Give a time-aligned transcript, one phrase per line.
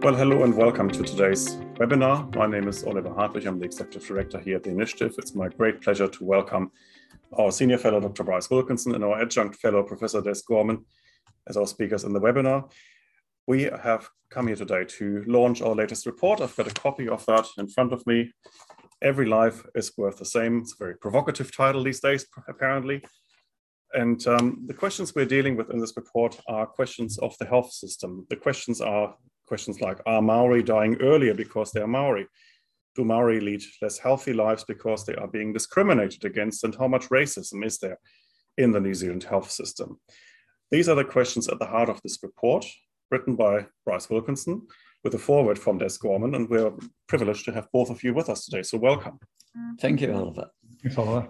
[0.00, 2.32] Well, hello and welcome to today's webinar.
[2.36, 3.46] My name is Oliver Hartwich.
[3.46, 5.12] I'm the Executive Director here at the Initiative.
[5.18, 6.70] It's my great pleasure to welcome
[7.32, 8.22] our Senior Fellow, Dr.
[8.22, 10.84] Bryce Wilkinson, and our Adjunct Fellow, Professor Des Gorman,
[11.48, 12.70] as our speakers in the webinar.
[13.48, 16.40] We have come here today to launch our latest report.
[16.40, 18.30] I've got a copy of that in front of me.
[19.02, 20.60] Every life is worth the same.
[20.60, 23.02] It's a very provocative title these days, apparently.
[23.94, 27.72] And um, the questions we're dealing with in this report are questions of the health
[27.72, 28.26] system.
[28.30, 29.16] The questions are
[29.48, 32.26] questions like, are Maori dying earlier because they are Maori?
[32.94, 36.64] Do Maori lead less healthy lives because they are being discriminated against?
[36.64, 37.98] And how much racism is there
[38.56, 39.98] in the New Zealand health system?
[40.70, 42.66] These are the questions at the heart of this report,
[43.10, 44.66] written by Bryce Wilkinson,
[45.04, 46.72] with a foreword from Des Gorman, and we're
[47.06, 48.62] privileged to have both of you with us today.
[48.62, 49.18] So welcome.
[49.80, 50.50] Thank you, Oliver.
[50.82, 51.28] Thanks, Oliver.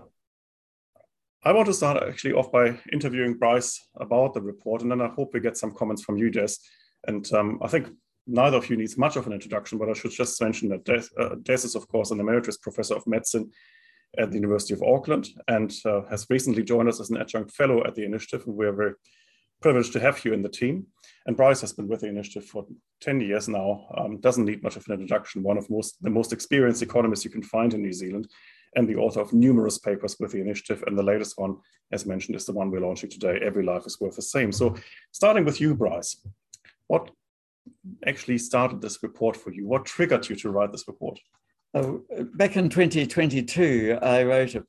[1.44, 5.08] I want to start actually off by interviewing Bryce about the report, and then I
[5.08, 6.55] hope we get some comments from you, Des.
[7.06, 7.88] And um, I think
[8.28, 11.05] neither of you needs much of an introduction, but I should just mention that Des,
[11.19, 13.50] uh, Des is, of course, an emeritus professor of medicine
[14.19, 17.84] at the University of Auckland and uh, has recently joined us as an adjunct fellow
[17.84, 18.47] at the initiative.
[18.47, 18.94] And we're very
[19.61, 20.86] privileged to have you in the team.
[21.27, 22.67] And Bryce has been with the initiative for
[23.00, 26.33] 10 years now, um, doesn't need much of an introduction, one of most, the most
[26.33, 28.28] experienced economists you can find in New Zealand,
[28.77, 30.84] and the author of numerous papers with the initiative.
[30.86, 31.56] And the latest one,
[31.92, 34.52] as mentioned, is the one we're launching today, Every Life is Worth the Same.
[34.52, 34.77] So
[35.12, 36.24] starting with you, Bryce,
[36.86, 37.11] what
[38.06, 39.66] actually started this report for you?
[39.66, 41.19] What triggered you to write this report?
[41.74, 41.94] Uh,
[42.34, 44.64] back in 2022, I wrote a,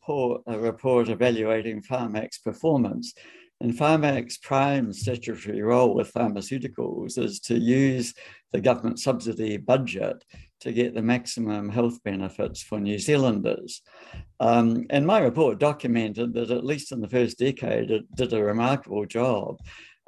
[0.47, 3.14] a report evaluating Pharmac's performance.
[3.61, 8.14] And Pharmac's prime statutory role with pharmaceuticals is to use
[8.53, 10.23] the government subsidy budget
[10.61, 13.81] to get the maximum health benefits for New Zealanders.
[14.39, 18.44] Um, and my report documented that, at least in the first decade, it did a
[18.44, 19.59] remarkable job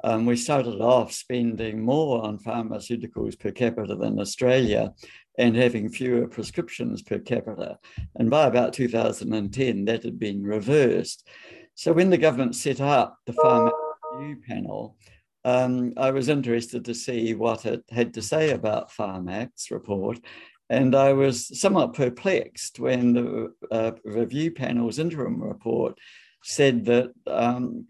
[0.04, 4.92] um, we started off spending more on pharmaceuticals per capita than Australia
[5.38, 7.78] and having fewer prescriptions per capita.
[8.16, 11.26] And by about 2010, that had been reversed.
[11.74, 13.72] So when the government set up the Pharmac
[14.14, 14.96] Review Panel,
[15.44, 20.20] um, I was interested to see what it had to say about Pharmac's report.
[20.68, 25.98] And I was somewhat perplexed when the uh, review panel's interim report
[26.44, 27.86] said that um,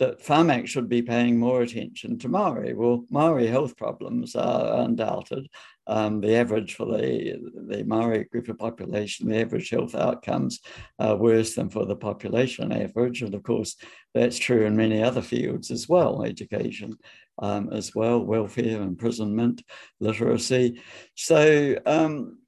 [0.00, 2.72] that Pharmac should be paying more attention to Maori.
[2.72, 5.46] Well, Maori health problems are undoubted.
[5.86, 7.38] Um, the average for the,
[7.68, 10.60] the Maori group of population, the average health outcomes
[10.98, 13.20] are worse than for the population average.
[13.20, 13.76] And of course,
[14.14, 16.96] that's true in many other fields as well, education
[17.38, 19.62] um, as well, welfare, imprisonment,
[20.00, 20.80] literacy.
[21.14, 22.38] So um,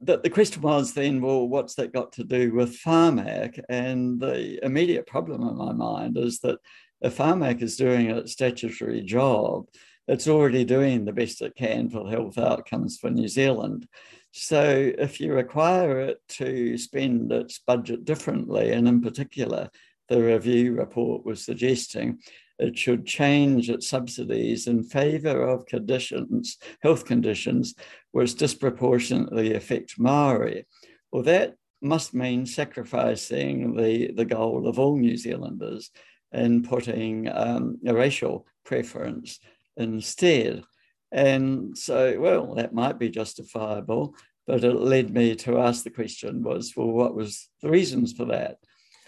[0.00, 3.60] the, the question was then, well, what's that got to do with Pharmac?
[3.68, 6.58] And the immediate problem in my mind is that
[7.00, 9.66] if Pharmac is doing a statutory job,
[10.08, 13.88] it's already doing the best it can for health outcomes for New Zealand.
[14.32, 19.70] So if you require it to spend its budget differently, and in particular,
[20.08, 22.18] the review report was suggesting
[22.58, 27.74] it should change its subsidies in favor of conditions, health conditions,
[28.12, 30.66] which disproportionately affect Maori.
[31.12, 35.90] Well, that must mean sacrificing the, the goal of all New Zealanders
[36.32, 39.38] in putting um, a racial preference
[39.76, 40.64] instead.
[41.12, 44.14] And so, well, that might be justifiable,
[44.46, 48.24] but it led me to ask the question was, well, what was the reasons for
[48.26, 48.58] that?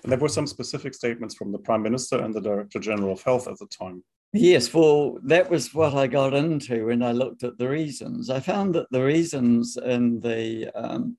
[0.02, 3.22] And there were some specific statements from the Prime Minister and the Director General of
[3.22, 4.04] Health at the time.
[4.32, 8.30] Yes, well, that was what I got into when I looked at the reasons.
[8.30, 11.16] I found that the reasons in the um,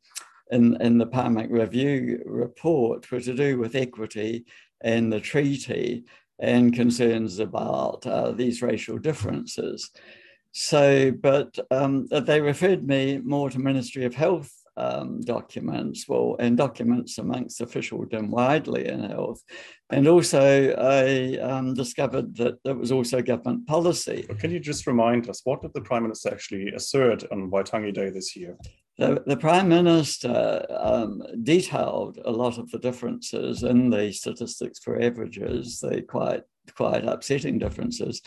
[0.51, 4.45] in, in the Pharmac Review report were to do with equity
[4.81, 6.05] and the treaty
[6.39, 9.91] and concerns about uh, these racial differences.
[10.51, 16.57] So, but um, they referred me more to Ministry of Health um, documents, well, and
[16.57, 19.41] documents amongst officialdom widely in health.
[19.89, 24.25] And also, I um, discovered that it was also government policy.
[24.39, 28.09] Can you just remind us, what did the Prime Minister actually assert on Waitangi Day
[28.09, 28.57] this year?
[28.99, 35.01] The, the Prime Minister um, detailed a lot of the differences in the statistics for
[35.01, 36.43] averages, the quite,
[36.75, 38.21] quite upsetting differences,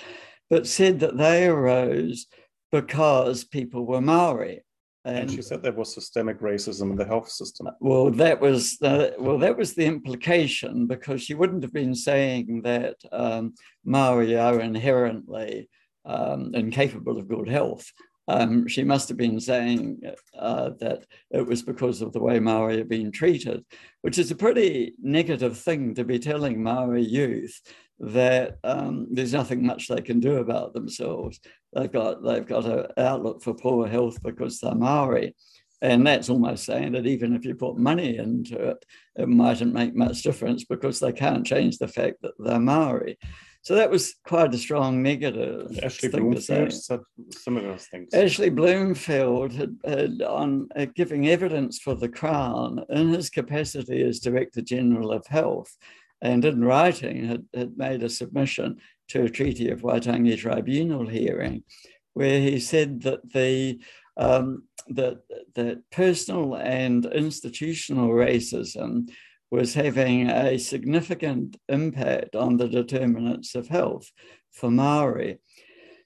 [0.49, 2.27] but said that they arose
[2.71, 4.63] because people were Maori.
[5.05, 7.69] And, and, she said there was systemic racism in the health system.
[7.81, 12.63] Well, that was the, well, that was the implication because she wouldn't have been saying
[12.63, 13.55] that um,
[13.85, 15.69] Maori are inherently
[16.07, 17.93] um, incapable of good health.
[18.29, 20.03] Um, she must have been saying
[20.39, 23.65] uh, that it was because of the way Maori are being treated,
[24.03, 27.61] which is a pretty negative thing to be telling Maori youth
[27.99, 31.41] that um, there's nothing much they can do about themselves.
[31.73, 35.35] They've got they've got an outlook for poor health because they're Maori.
[35.81, 38.85] And that's almost saying that even if you put money into it,
[39.17, 43.19] it mightn't make much difference because they can't change the fact that they're Maori.
[43.63, 45.79] So that was quite a strong negative.
[45.83, 47.01] Ashley Bloomfield said
[47.31, 48.13] similar things.
[48.13, 54.19] Ashley Bloomfield had, had on uh, giving evidence for the Crown in his capacity as
[54.19, 55.77] Director General of Health
[56.21, 58.79] and in writing had, had made a submission
[59.09, 61.63] to a Treaty of Waitangi Tribunal hearing
[62.15, 63.79] where he said that the
[64.17, 65.21] um, that,
[65.55, 69.09] that personal and institutional racism
[69.53, 74.11] was having a significant impact on the determinants of health
[74.51, 75.41] for Maori.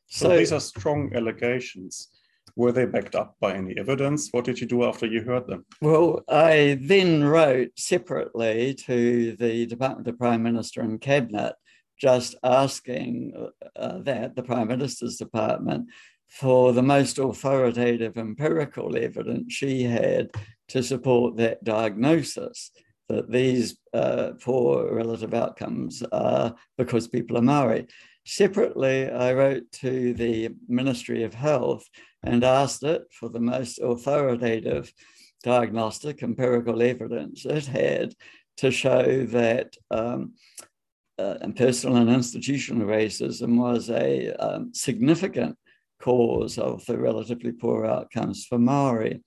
[0.08, 2.08] So, so, these are strong allegations.
[2.56, 4.30] Were they backed up by any evidence?
[4.32, 5.64] What did you do after you heard them?
[5.80, 11.54] Well, I then wrote separately to the Department of Prime Minister and Cabinet,
[12.00, 13.32] just asking
[13.76, 15.88] uh, that, the Prime Minister's Department,
[16.26, 20.30] for the most authoritative empirical evidence she had
[20.68, 22.72] to support that diagnosis
[23.08, 27.86] that these uh, poor relative outcomes are because people are Maori.
[28.24, 31.88] Separately, I wrote to the Ministry of Health
[32.24, 34.92] and asked it for the most authoritative
[35.44, 38.14] diagnostic empirical evidence it had
[38.56, 40.32] to show that um,
[41.18, 45.56] uh, personal and institutional racism was a um, significant
[46.00, 49.22] cause of the relatively poor outcomes for Maori.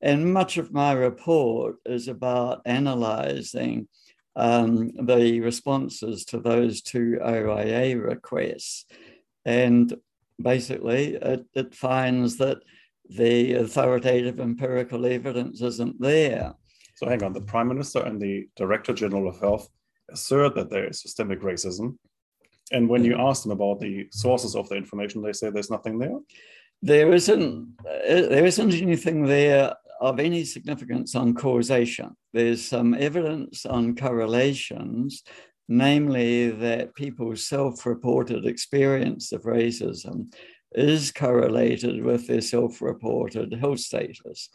[0.00, 3.88] And much of my report is about analysing
[4.36, 8.86] um, the responses to those two OIA requests.
[9.44, 9.92] And
[10.40, 12.58] basically, it, it finds that
[13.10, 16.54] the authoritative empirical evidence isn't there.
[16.94, 19.68] So, hang on, the Prime Minister and the Director General of Health
[20.10, 21.96] assert that there is systemic racism.
[22.70, 25.98] And when you ask them about the sources of the information, they say there's nothing
[25.98, 26.18] there.
[26.82, 27.74] There isn't.
[27.80, 32.10] Uh, there isn't anything there of any significance on causation.
[32.32, 35.22] There's some evidence on correlations,
[35.68, 40.32] namely that people's self reported experience of racism
[40.72, 44.48] is correlated with their self reported health status.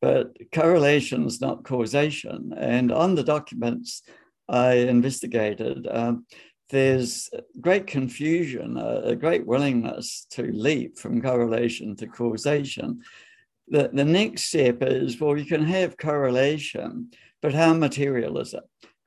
[0.00, 2.52] But correlation is not causation.
[2.56, 4.02] And on the documents
[4.48, 6.26] I investigated, um,
[6.70, 7.30] there's
[7.60, 13.02] great confusion, a, a, great willingness to leap from correlation to causation
[13.72, 17.10] the, the next step is well, you can have correlation,
[17.40, 18.62] but how material is it?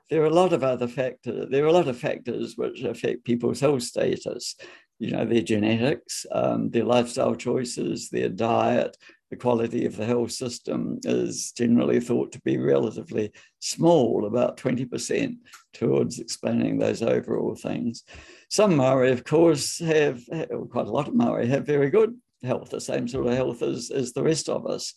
[0.09, 1.47] There are a lot of other factors.
[1.51, 4.56] There are a lot of factors which affect people's health status.
[4.97, 8.97] You know, their genetics, um, their lifestyle choices, their diet,
[9.29, 15.35] the quality of the health system is generally thought to be relatively small, about 20%
[15.73, 18.03] towards explaining those overall things.
[18.50, 20.23] Some Maori, of course, have,
[20.69, 22.15] quite a lot of Maori have very good
[22.45, 24.94] health, the same sort of health as, as the rest of us.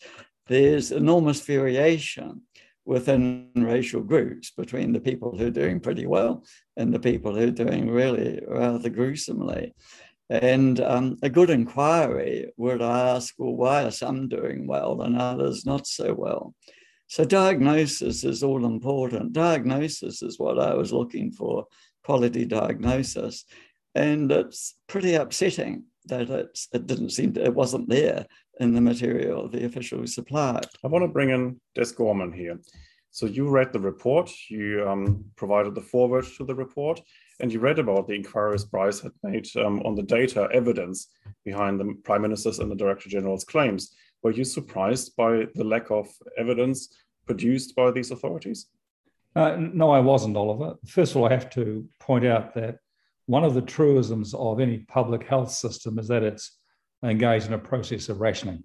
[0.47, 2.43] There's enormous variation
[2.85, 6.45] within racial groups between the people who are doing pretty well
[6.77, 9.75] and the people who are doing really rather gruesomely.
[10.31, 15.67] And um, a good inquiry would ask, well, why are some doing well and others
[15.67, 16.55] not so well?
[17.09, 19.33] So diagnosis is all important.
[19.33, 21.67] Diagnosis is what I was looking for,
[22.05, 23.45] quality diagnosis.
[23.99, 28.27] And it's pretty upsetting that it, it didn't seem to, it wasn't there
[28.61, 30.67] in the material the officials supplied.
[30.85, 32.61] I want to bring in Des Gorman here.
[33.11, 37.01] So you read the report, you um, provided the foreword to the report,
[37.41, 41.09] and you read about the inquiries Bryce had made um, on the data evidence
[41.45, 43.97] behind the Prime Minister's and the Director General's claims.
[44.23, 46.95] Were you surprised by the lack of evidence
[47.27, 48.67] produced by these authorities?
[49.35, 50.77] Uh, no, I wasn't, Oliver.
[50.87, 52.79] First of all, I have to point out that
[53.29, 56.57] one of the truisms of any public health system is that it's
[57.05, 58.65] engaged in a process of rationing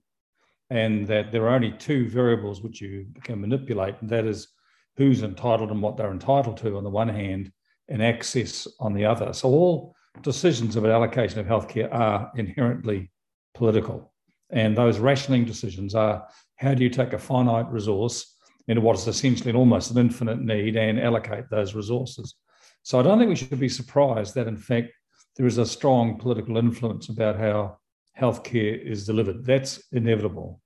[0.70, 4.48] and that there are only two variables which you can manipulate, and that is
[4.96, 7.52] who's entitled and what they're entitled to on the one hand,
[7.90, 9.34] and access on the other.
[9.34, 13.12] So all decisions about allocation of healthcare are inherently
[13.54, 14.14] political.
[14.50, 18.38] And those rationing decisions are how do you take a finite resource
[18.70, 22.36] into what is essentially an almost an infinite need and allocate those resources?
[22.84, 24.92] So I don't think we should be surprised that, in fact,
[25.36, 27.78] there is a strong political influence about how
[28.20, 29.46] healthcare is delivered.
[29.46, 30.62] That's inevitable.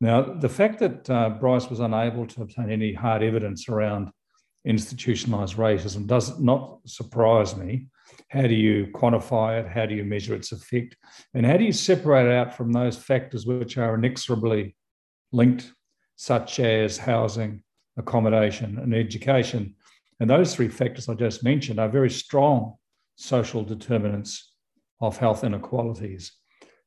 [0.00, 4.10] Now, the fact that uh, Bryce was unable to obtain any hard evidence around
[4.66, 7.86] institutionalized racism does not surprise me.
[8.28, 9.68] How do you quantify it?
[9.68, 10.96] How do you measure its effect?
[11.32, 14.76] And how do you separate it out from those factors which are inexorably
[15.32, 15.72] linked,
[16.16, 17.62] such as housing,
[17.96, 19.75] accommodation, and education,
[20.20, 22.74] and those three factors I just mentioned are very strong
[23.16, 24.52] social determinants
[25.00, 26.32] of health inequalities.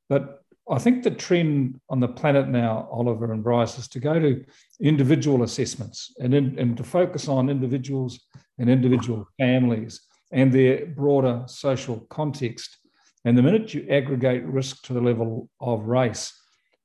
[0.08, 4.20] But I think the trend on the planet now, Oliver and Bryce, is to go
[4.20, 4.44] to
[4.80, 8.20] individual assessments and, in, and to focus on individuals
[8.60, 12.78] and individual families and their broader social context.
[13.26, 16.34] And the minute you aggregate risk to the level of race,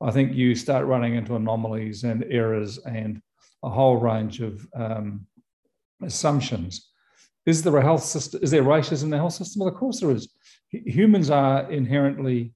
[0.01, 3.21] I think you start running into anomalies and errors and
[3.63, 5.27] a whole range of um,
[6.03, 6.91] assumptions.
[7.47, 8.41] Is there a health system?
[8.43, 9.61] Is there racism in the health system?
[9.61, 10.29] Well, of course there is.
[10.71, 12.55] Humans are inherently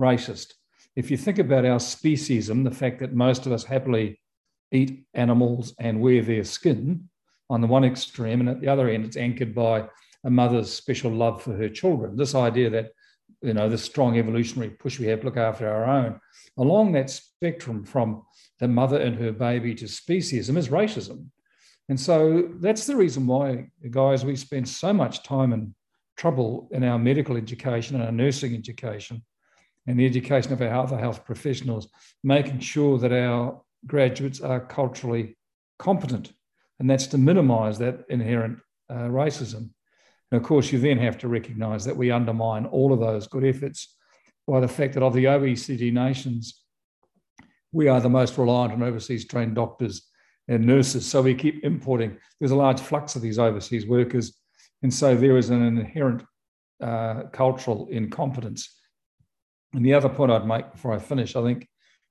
[0.00, 0.54] racist
[0.96, 4.20] if you think about our speciesism, the fact that most of us happily
[4.70, 7.08] eat animals and wear their skin
[7.50, 9.86] on the one extreme, and at the other end, it's anchored by
[10.24, 12.16] a mother's special love for her children.
[12.16, 12.92] This idea that,
[13.42, 16.20] you know, the strong evolutionary push we have to look after our own,
[16.56, 18.22] along that spectrum from
[18.60, 21.26] the mother and her baby to speciesism is racism.
[21.88, 25.74] And so that's the reason why, guys, we spend so much time and
[26.16, 29.22] trouble in our medical education and our nursing education
[29.86, 31.88] and the education of our other health professionals,
[32.22, 35.36] making sure that our graduates are culturally
[35.78, 36.32] competent.
[36.80, 39.70] And that's to minimize that inherent uh, racism.
[40.30, 43.44] And of course, you then have to recognize that we undermine all of those good
[43.44, 43.94] efforts
[44.46, 46.62] by the fact that of the OECD nations,
[47.72, 50.08] we are the most reliant on overseas trained doctors
[50.48, 51.06] and nurses.
[51.06, 52.16] So we keep importing.
[52.38, 54.36] There's a large flux of these overseas workers.
[54.82, 56.22] And so there is an inherent
[56.82, 58.68] uh, cultural incompetence
[59.74, 61.68] and the other point I'd make before I finish, I think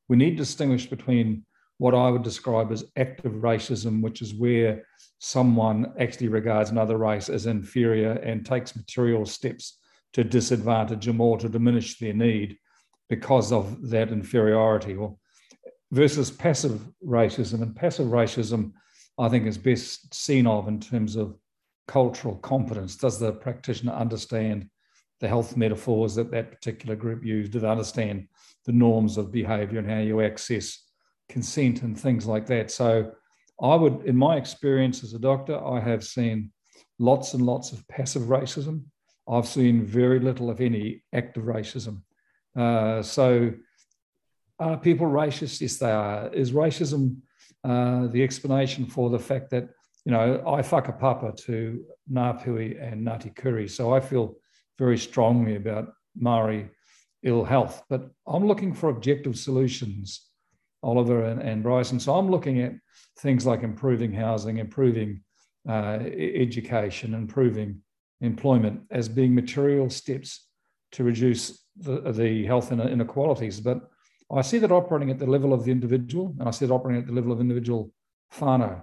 [0.09, 1.45] we need to distinguish between
[1.77, 4.83] what I would describe as active racism, which is where
[5.19, 9.79] someone actually regards another race as inferior and takes material steps
[10.13, 12.57] to disadvantage them or to diminish their need
[13.09, 15.17] because of that inferiority, or
[15.93, 17.61] versus passive racism.
[17.61, 18.73] And passive racism,
[19.17, 21.37] I think, is best seen of in terms of
[21.87, 22.95] cultural competence.
[22.95, 24.69] Does the practitioner understand
[25.19, 28.27] the health metaphors that that particular group used they understand
[28.65, 30.79] the norms of behavior and how you access
[31.29, 32.71] consent and things like that.
[32.71, 33.11] So
[33.61, 36.51] I would, in my experience as a doctor, I have seen
[36.99, 38.83] lots and lots of passive racism.
[39.29, 42.01] I've seen very little, if any, active racism.
[42.55, 43.53] Uh, so
[44.71, 45.61] are people racist?
[45.61, 46.33] Yes, they are.
[46.33, 47.17] Is racism
[47.63, 49.69] uh, the explanation for the fact that,
[50.05, 53.67] you know, I whakapapa to Ngāpuhi and Ngāti Kuri.
[53.67, 54.35] So I feel
[54.77, 56.69] very strongly about Maori
[57.23, 57.83] ill health.
[57.89, 60.27] But I'm looking for objective solutions,
[60.81, 61.99] Oliver and, and Bryson.
[61.99, 62.73] So I'm looking at
[63.19, 65.23] things like improving housing, improving
[65.67, 65.99] uh,
[66.47, 67.81] education, improving
[68.21, 70.47] employment as being material steps
[70.91, 73.59] to reduce the, the health inequalities.
[73.59, 73.89] But
[74.37, 77.01] I see that operating at the level of the individual, and I see it operating
[77.01, 77.91] at the level of individual
[78.35, 78.81] whānau.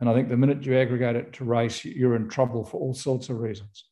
[0.00, 2.94] And I think the minute you aggregate it to race, you're in trouble for all
[2.94, 3.86] sorts of reasons.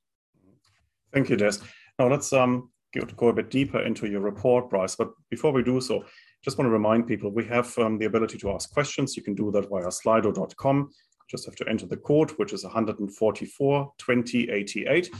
[1.12, 1.58] Thank you, Des.
[1.98, 4.96] Now let's um, go, go a bit deeper into your report, Bryce.
[4.96, 6.04] But before we do so,
[6.44, 9.16] just want to remind people we have um, the ability to ask questions.
[9.16, 10.90] You can do that via slido.com.
[11.30, 15.10] Just have to enter the code, which is 144 2088.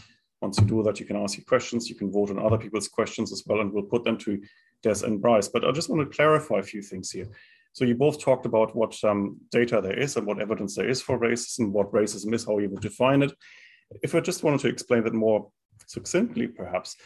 [0.41, 1.89] Once you do that, you can ask your questions.
[1.89, 4.41] You can vote on other people's questions as well, and we'll put them to
[4.83, 5.49] Des and Bryce.
[5.49, 7.29] But I just want to clarify a few things here.
[7.73, 11.01] So you both talked about what um, data there is and what evidence there is
[11.01, 13.33] for racism, what racism is, how you would define it.
[14.03, 15.51] If I just wanted to explain that more
[15.87, 16.97] succinctly, perhaps,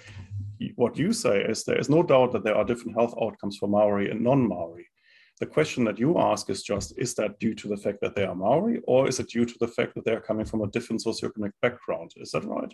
[0.77, 3.69] what you say is there is no doubt that there are different health outcomes for
[3.69, 4.87] Maori and non-Maori.
[5.41, 8.25] The question that you ask is just, is that due to the fact that they
[8.25, 10.69] are Maori, or is it due to the fact that they are coming from a
[10.69, 12.13] different socioeconomic background?
[12.17, 12.73] Is that right?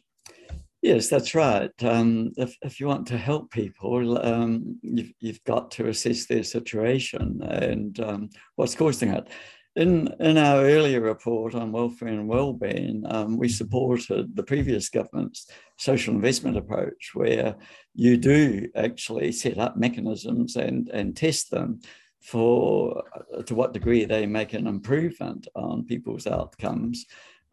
[0.82, 1.70] Yes, that's right.
[1.82, 6.42] Um, if, if you want to help people, um, you've, you've got to assess their
[6.42, 9.28] situation and um, what's causing it.
[9.76, 15.49] In, in our earlier report on welfare and well-being, um, we supported the previous government's
[15.78, 17.56] social investment approach, where
[17.94, 21.80] you do actually set up mechanisms and, and test them
[22.22, 27.04] for uh, to what degree they make an improvement on people's outcomes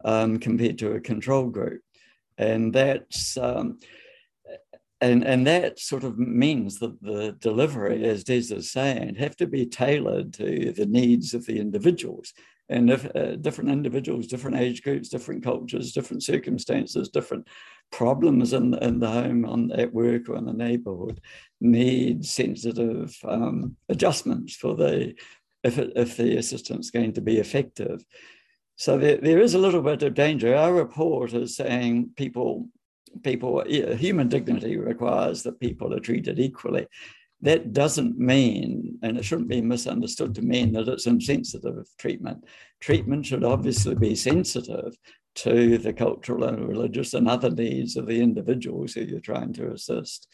[0.04, 1.82] um, compared to a control group.
[2.38, 3.78] And that's um,
[5.00, 9.46] and, and that sort of means that the delivery, as Des is saying, have to
[9.46, 12.32] be tailored to the needs of the individuals.
[12.68, 17.46] And if uh, different individuals, different age groups, different cultures, different circumstances, different
[17.92, 21.20] problems in, in the home, on, at work, or in the neighborhood
[21.60, 25.14] need sensitive um, adjustments for the
[25.64, 28.04] if, it, if the assistance is going to be effective.
[28.78, 30.54] So there, there is a little bit of danger.
[30.54, 32.68] Our report is saying people
[33.22, 36.86] people, human dignity requires that people are treated equally.
[37.40, 42.44] That doesn't mean, and it shouldn't be misunderstood to mean that it's insensitive treatment.
[42.80, 44.96] Treatment should obviously be sensitive
[45.36, 49.72] to the cultural and religious and other needs of the individuals who you're trying to
[49.72, 50.28] assist.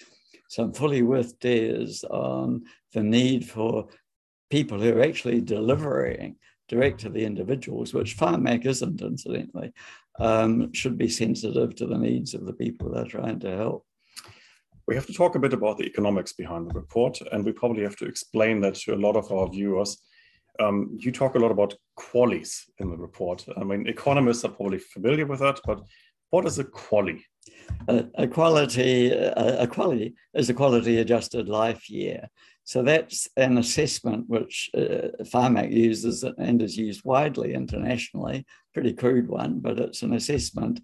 [0.48, 3.88] So I'm fully with Des on the need for
[4.50, 6.36] people who are actually delivering
[6.74, 9.72] direct to the individuals, which Pharmac isn't, incidentally,
[10.18, 13.86] um, should be sensitive to the needs of the people they're trying to help.
[14.86, 17.82] We have to talk a bit about the economics behind the report, and we probably
[17.84, 19.98] have to explain that to a lot of our viewers.
[20.60, 23.44] Um, you talk a lot about QALYs in the report.
[23.56, 25.80] I mean, economists are probably familiar with that, but
[26.30, 27.22] what is a QALY?
[27.88, 32.28] A, a quality, is a quality adjusted life year.
[32.64, 39.28] So that's an assessment which uh, Pharmac uses and is used widely internationally, pretty crude
[39.28, 40.80] one, but it's an assessment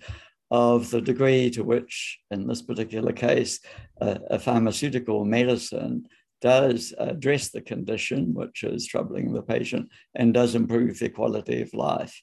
[0.51, 3.61] of the degree to which, in this particular case,
[4.01, 6.05] uh, a pharmaceutical medicine
[6.41, 11.73] does address the condition which is troubling the patient and does improve their quality of
[11.75, 12.23] life.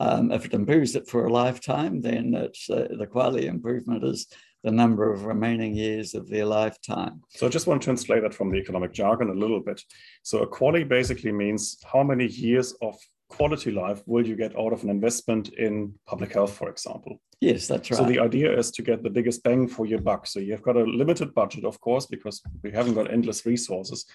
[0.00, 4.28] Um, if it improves it for a lifetime, then it's, uh, the quality improvement is
[4.62, 7.22] the number of remaining years of their lifetime.
[7.30, 9.82] So I just want to translate that from the economic jargon a little bit.
[10.22, 12.96] So a QALY basically means how many years of
[13.28, 17.20] quality life will you get out of an investment in public health, for example?
[17.40, 17.98] Yes, that's right.
[17.98, 20.26] So the idea is to get the biggest bang for your buck.
[20.26, 24.06] So you've got a limited budget, of course, because we haven't got endless resources.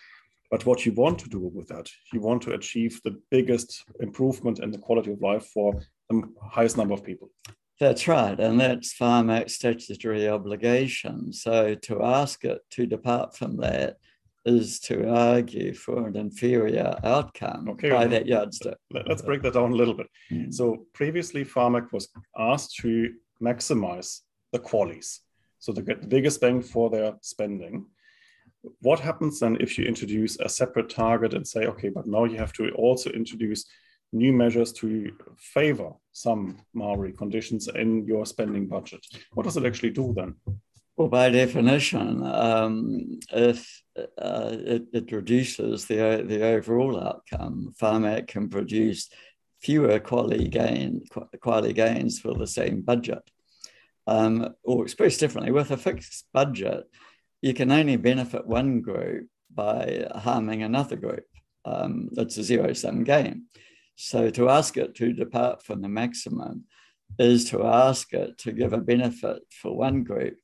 [0.53, 4.59] But what you want to do with that, you want to achieve the biggest improvement
[4.59, 5.81] in the quality of life for
[6.11, 7.31] the highest number of people.
[7.79, 11.33] That's right, and that's Pharmac's statutory obligation.
[11.33, 13.97] So to ask it to depart from that
[14.45, 18.77] is to argue for an inferior outcome okay, by that yardstick.
[18.91, 20.07] Let's break that down a little bit.
[20.31, 20.53] Mm.
[20.53, 24.19] So previously, Pharmac was asked to maximize
[24.51, 25.17] the QALYs,
[25.57, 27.87] so to get the biggest bang for their spending.
[28.81, 32.37] What happens then if you introduce a separate target and say, okay, but now you
[32.37, 33.65] have to also introduce
[34.13, 39.05] new measures to favor some Maori conditions in your spending budget.
[39.33, 40.35] What does it actually do then?
[40.95, 48.47] Well, by definition, um, if uh, it, it, reduces the, the overall outcome, Pharmac can
[48.47, 49.09] produce
[49.59, 51.03] fewer quality, gain,
[51.41, 53.23] quality gains for the same budget.
[54.05, 56.83] Um, or expressed differently, with a fixed budget,
[57.43, 61.25] you can only benefit one group by harming another group.
[61.65, 63.47] Um, it's a zero sum game.
[63.95, 66.63] So to ask it to depart from the maximum
[67.19, 70.37] is to ask it to give a benefit for one group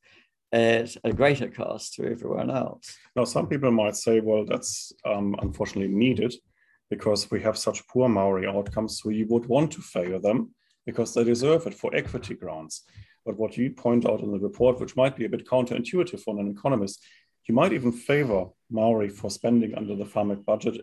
[0.51, 2.93] at a greater cost to everyone else.
[3.15, 6.35] Now, some people might say, well, that's um, unfortunately needed
[6.89, 10.53] because we have such poor Maori outcomes, so you would want to favor them
[10.85, 12.83] because they deserve it for equity grounds.
[13.25, 16.39] But what you point out in the report, which might be a bit counterintuitive for
[16.39, 17.03] an economist,
[17.47, 20.81] you might even favor Maori for spending under the Pharmac budget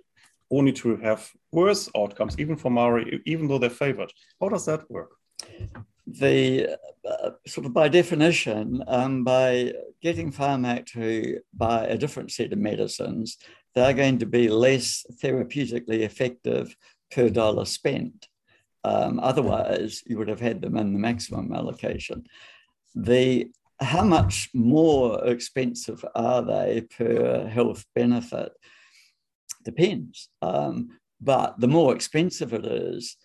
[0.51, 4.13] only to have worse outcomes, even for Maori, even though they're favored.
[4.41, 5.13] How does that work?
[6.07, 9.73] The uh, sort of by definition, um, by
[10.03, 13.39] getting Pharmac to buy a different set of medicines,
[13.75, 16.77] they're going to be less therapeutically effective
[17.11, 18.29] per dollar spent.
[18.91, 22.25] Um, otherwise, you would have had them in the maximum allocation.
[22.95, 28.53] The how much more expensive are they per health benefit?
[29.67, 30.31] depends.
[30.41, 33.17] Um, but the more expensive it is,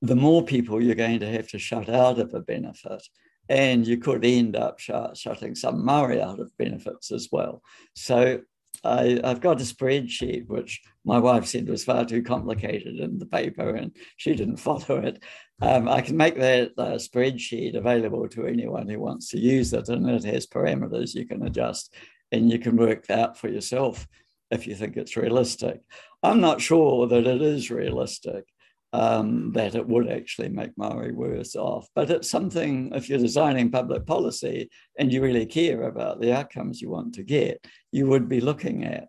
[0.00, 3.02] the more people you're going to have to shut out of a benefit.
[3.48, 7.62] And you could end up sh- shutting some Maori out of benefits as well.
[7.94, 8.40] So
[8.84, 13.26] I, have got a spreadsheet which my wife said was far too complicated in the
[13.26, 15.22] paper and she didn't follow it.
[15.60, 19.88] Um, I can make that uh, spreadsheet available to anyone who wants to use it,
[19.88, 21.94] and it has parameters you can adjust
[22.32, 24.08] and you can work out for yourself
[24.50, 25.80] if you think it's realistic.
[26.22, 28.44] I'm not sure that it is realistic
[28.92, 33.70] um, that it would actually make Maori worse off, but it's something, if you're designing
[33.70, 38.28] public policy and you really care about the outcomes you want to get, you would
[38.28, 39.08] be looking at.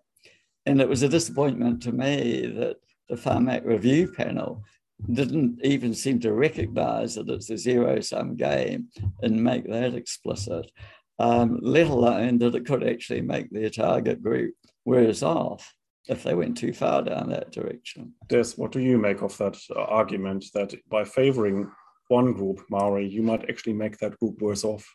[0.65, 2.77] And it was a disappointment to me that
[3.09, 4.63] the Pharmac review panel
[5.11, 8.87] didn't even seem to recognize that it's a zero sum game
[9.21, 10.71] and make that explicit,
[11.19, 14.53] um, let alone that it could actually make their target group
[14.85, 15.73] worse off
[16.07, 18.13] if they went too far down that direction.
[18.27, 21.71] Des, what do you make of that uh, argument that by favoring
[22.09, 24.85] one group, Maori, you might actually make that group worse off?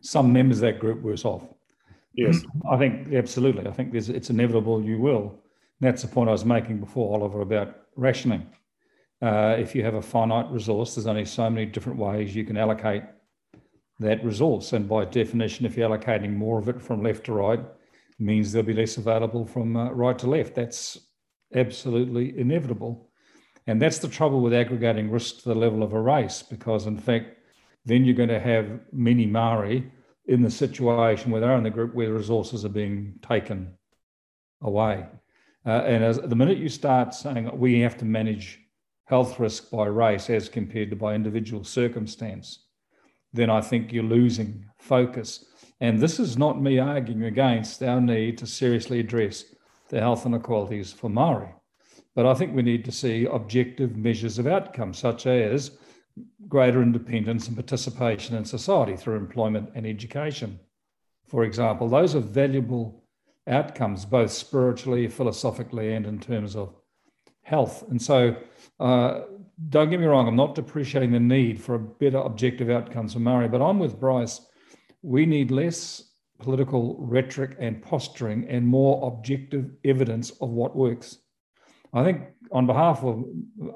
[0.00, 1.42] Some members of that group worse off.
[2.14, 2.42] Yes.
[2.70, 3.66] I think absolutely.
[3.66, 5.42] I think it's inevitable you will.
[5.80, 8.46] And that's the point I was making before, Oliver, about rationing.
[9.20, 12.56] Uh, if you have a finite resource, there's only so many different ways you can
[12.56, 13.02] allocate
[14.00, 14.72] that resource.
[14.72, 17.60] And by definition, if you're allocating more of it from left to right,
[18.18, 20.54] means there'll be less available from uh, right to left.
[20.54, 20.98] That's
[21.54, 23.10] absolutely inevitable.
[23.66, 26.98] And that's the trouble with aggregating risk to the level of a race, because in
[26.98, 27.38] fact,
[27.84, 29.90] then you're going to have many Maori
[30.26, 33.74] in the situation where they're in the group where resources are being taken
[34.62, 35.06] away.
[35.66, 38.60] Uh, and as the minute you start saying we have to manage
[39.06, 42.66] health risk by race as compared to by individual circumstance,
[43.32, 45.44] then I think you're losing focus.
[45.84, 49.44] And this is not me arguing against our need to seriously address
[49.90, 51.54] the health inequalities for Maori.
[52.14, 55.76] But I think we need to see objective measures of outcome, such as
[56.48, 60.58] greater independence and participation in society through employment and education.
[61.28, 63.04] For example, those are valuable
[63.46, 66.74] outcomes, both spiritually, philosophically, and in terms of
[67.42, 67.84] health.
[67.90, 68.36] And so,
[68.80, 69.20] uh,
[69.68, 73.18] don't get me wrong, I'm not depreciating the need for a better objective outcomes for
[73.18, 74.40] Maori, but I'm with Bryce.
[75.04, 76.02] We need less
[76.38, 81.18] political rhetoric and posturing and more objective evidence of what works.
[81.92, 83.22] I think on behalf of,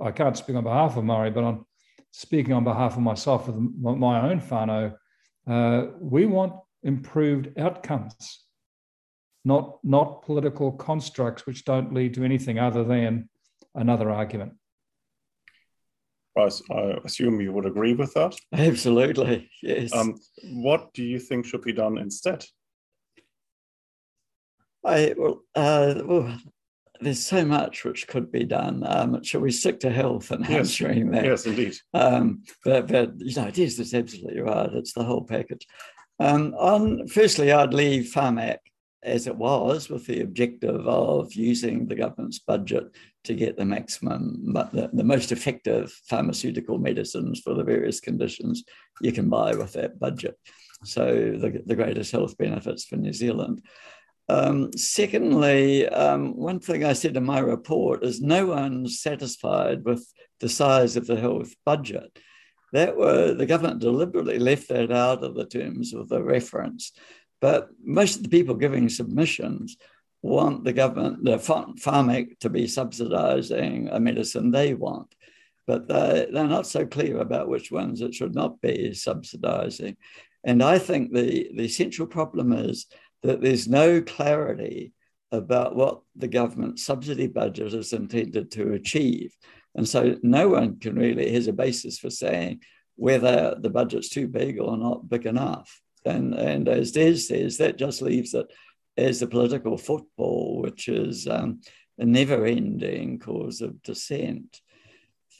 [0.03, 1.67] I can't speak on behalf of Murray, but on
[2.13, 4.95] speaking on behalf of myself with my own whānau,
[5.47, 8.45] uh, we want improved outcomes,
[9.45, 13.29] not, not political constructs which don't lead to anything other than
[13.75, 14.55] another argument.
[16.39, 18.39] Bryce, I assume you would agree with that.
[18.53, 19.93] Absolutely, yes.
[19.93, 22.45] Um, what do you think should be done instead?
[24.85, 26.39] I well, uh, well,
[27.01, 28.85] there's so much which could be done.
[28.87, 30.59] Um, shall we stick to health and yes.
[30.59, 31.25] answering that?
[31.25, 31.75] Yes, indeed.
[31.93, 33.81] Um, but, but you know, it is.
[33.81, 34.71] It's absolutely right.
[34.75, 35.67] It's the whole package.
[36.21, 38.59] Um, on firstly, I'd leave Pharmac
[39.03, 42.85] as it was, with the objective of using the government's budget
[43.25, 48.65] to get the maximum, but the, the most effective pharmaceutical medicines for the various conditions
[49.01, 50.37] you can buy with that budget.
[50.85, 53.63] So the, the greatest health benefits for New Zealand.
[54.29, 60.07] Um, secondly, um, one thing I said in my report is no one's satisfied with
[60.41, 62.19] the size of the health budget.
[62.73, 66.93] That were the government deliberately left that out of the terms of the reference.
[67.41, 69.77] But most of the people giving submissions
[70.23, 75.15] want the government, the pharmac, to be subsidising a medicine they want.
[75.67, 79.97] But they're, they're not so clear about which ones it should not be subsidising.
[80.45, 82.87] And I think the, the central problem is
[83.23, 84.93] that there's no clarity
[85.31, 89.37] about what the government subsidy budget is intended to achieve.
[89.75, 92.61] And so no one can really has a basis for saying
[92.97, 95.81] whether the budget's too big or not big enough.
[96.05, 98.47] And, and as Des says, that just leaves it
[98.97, 101.61] as a political football, which is um,
[101.99, 104.61] a never ending cause of dissent.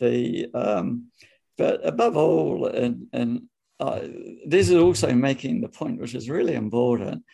[0.01, 1.09] The, um,
[1.57, 3.43] but above all, and, and
[3.81, 4.01] uh,
[4.47, 7.25] this is also making the point, which is really important,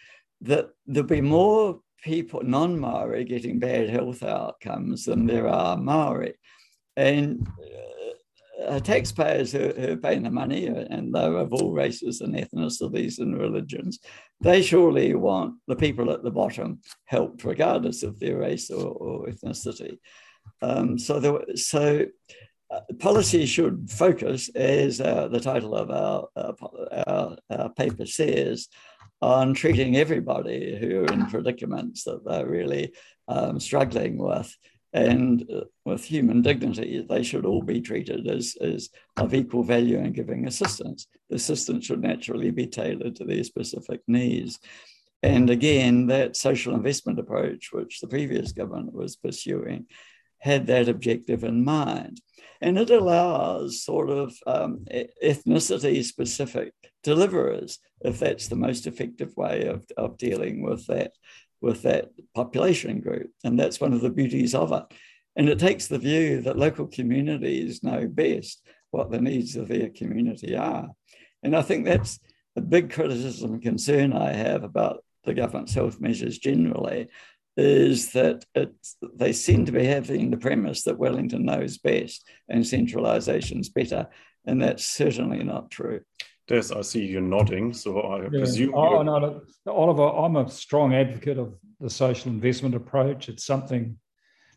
[0.43, 6.35] that there'll be more people, non Maori, getting bad health outcomes than there are Maori.
[6.97, 7.47] And
[8.81, 13.18] taxpayers who, who are paying the money, uh, and they're of all races and ethnicities
[13.18, 13.98] and religions,
[14.40, 19.27] they surely want the people at the bottom helped, regardless of their race or, or
[19.27, 19.98] ethnicity.
[20.62, 22.07] Um, so, the, so
[22.70, 26.29] uh, policy should focus, as uh, the title of our,
[27.07, 28.68] our, our, paper says,
[29.20, 32.92] on treating everybody who are in predicaments that they're really
[33.29, 34.55] um, struggling with.
[34.94, 39.98] And uh, with human dignity, they should all be treated as, as of equal value
[39.98, 41.09] in giving assistance.
[41.28, 44.61] The assistance should naturally be tailored to their specific needs.
[45.24, 49.87] And again, that social investment approach, which the previous government was pursuing,
[50.38, 52.20] had that objective in mind.
[52.61, 54.85] And it allows sort of um,
[55.22, 61.12] ethnicity specific deliverers if that's the most effective way of, of dealing with that
[61.64, 63.31] with that population group.
[63.42, 64.85] And that's one of the beauties of it.
[65.35, 69.88] And it takes the view that local communities know best what the needs of their
[69.88, 70.90] community are.
[71.42, 72.20] And I think that's
[72.55, 77.09] a big criticism and concern I have about the government's health measures generally
[77.57, 78.44] is that
[79.14, 84.09] they seem to be having the premise that Wellington knows best and centralisation's better.
[84.46, 86.00] And that's certainly not true.
[86.46, 88.28] Des, I see you nodding, so I yeah.
[88.28, 88.74] presume.
[88.74, 93.28] Oh, no, no, Oliver, I'm a strong advocate of the social investment approach.
[93.28, 93.98] It's something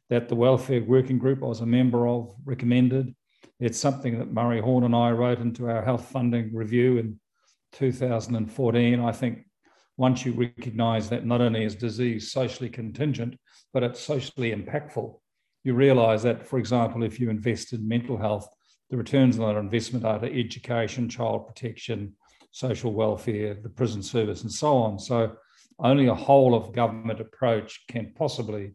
[0.10, 3.15] that the Welfare Working Group I was a member of recommended.
[3.60, 7.19] It's something that Murray Horn and I wrote into our health funding review in
[7.73, 9.00] 2014.
[9.00, 9.45] I think
[9.97, 13.36] once you recognize that not only is disease socially contingent,
[13.73, 15.19] but it's socially impactful,
[15.63, 18.47] you realize that, for example, if you invest in mental health,
[18.89, 22.13] the returns on that investment are to education, child protection,
[22.52, 24.97] social welfare, the prison service, and so on.
[25.00, 25.34] So
[25.80, 28.73] only a whole of government approach can possibly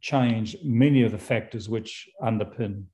[0.00, 2.84] change many of the factors which underpin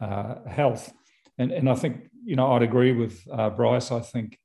[0.00, 0.92] uh, health.
[1.38, 3.92] And, and I think, you know, I'd agree with uh, Bryce.
[3.92, 4.38] I think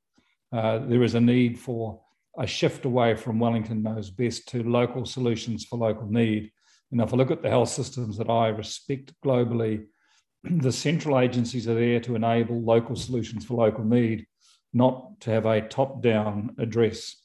[0.53, 2.01] uh, there is a need for
[2.37, 6.51] a shift away from Wellington knows best to local solutions for local need.
[6.91, 9.85] And if I look at the health systems that I respect globally,
[10.43, 14.25] the central agencies are there to enable local solutions for local need,
[14.73, 17.15] not to have a top down address.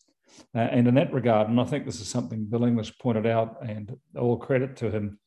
[0.54, 3.56] Uh, and in that regard, and I think this is something Bill English pointed out,
[3.66, 5.18] and all credit to him,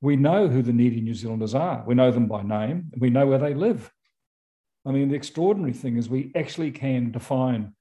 [0.00, 1.84] we know who the needy New Zealanders are.
[1.86, 3.90] We know them by name, we know where they live.
[4.86, 7.74] I mean, the extraordinary thing is we actually can define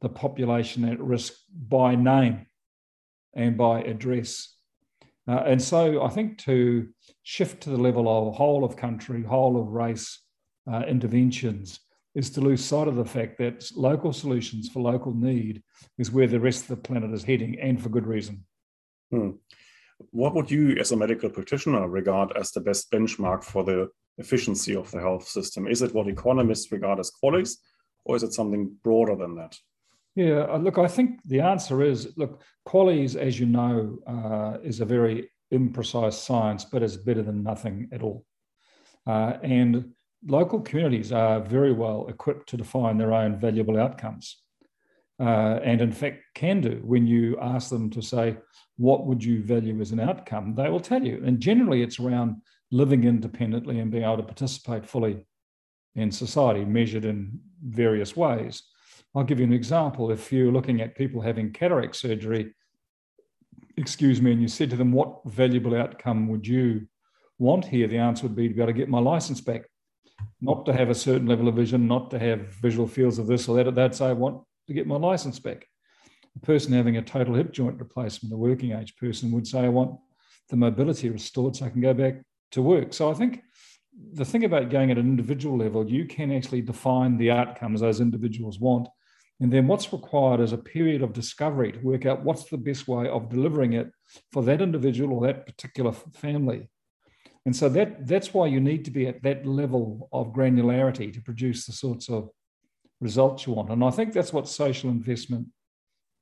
[0.00, 2.46] the population at risk by name
[3.34, 4.54] and by address.
[5.28, 6.88] Uh, and so I think to
[7.22, 10.22] shift to the level of whole of country, whole of race
[10.70, 11.80] uh, interventions
[12.14, 15.62] is to lose sight of the fact that local solutions for local need
[15.98, 18.44] is where the rest of the planet is heading, and for good reason.
[19.10, 19.32] Hmm.
[20.10, 24.74] What would you, as a medical practitioner, regard as the best benchmark for the efficiency
[24.74, 25.68] of the health system?
[25.68, 27.56] Is it what economists regard as QALYs,
[28.04, 29.56] or is it something broader than that?
[30.14, 34.80] Yeah, uh, look, I think the answer is look, QALYs, as you know, uh, is
[34.80, 38.24] a very imprecise science, but it's better than nothing at all.
[39.06, 39.92] Uh, and
[40.26, 44.42] local communities are very well equipped to define their own valuable outcomes.
[45.20, 48.36] Uh, and in fact, can do when you ask them to say,
[48.76, 50.54] What would you value as an outcome?
[50.54, 51.22] They will tell you.
[51.24, 52.36] And generally, it's around
[52.70, 55.26] living independently and being able to participate fully
[55.96, 58.62] in society, measured in various ways.
[59.14, 60.10] I'll give you an example.
[60.10, 62.54] If you're looking at people having cataract surgery,
[63.76, 66.86] excuse me, and you said to them, What valuable outcome would you
[67.38, 67.88] want here?
[67.88, 69.62] The answer would be to be able to get my license back,
[70.40, 73.48] not to have a certain level of vision, not to have visual fields of this
[73.48, 73.94] or that.
[73.94, 75.66] Say, I want to get my license back.
[76.36, 79.68] A person having a total hip joint replacement, a working age person, would say, I
[79.68, 79.98] want
[80.48, 82.92] the mobility restored so I can go back to work.
[82.92, 83.42] So I think
[84.12, 88.00] the thing about going at an individual level, you can actually define the outcomes those
[88.00, 88.88] individuals want.
[89.40, 92.88] And then what's required is a period of discovery to work out what's the best
[92.88, 93.90] way of delivering it
[94.32, 96.68] for that individual or that particular family.
[97.46, 101.22] And so that, that's why you need to be at that level of granularity to
[101.22, 102.30] produce the sorts of
[103.00, 103.70] results you want.
[103.70, 105.46] And I think that's what social investment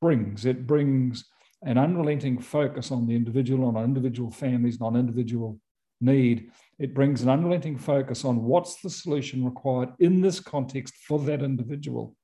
[0.00, 0.44] brings.
[0.44, 1.24] It brings
[1.62, 5.58] an unrelenting focus on the individual, on individual families, on individual
[6.00, 11.18] need, it brings an unrelenting focus on what's the solution required in this context for
[11.20, 12.14] that individual.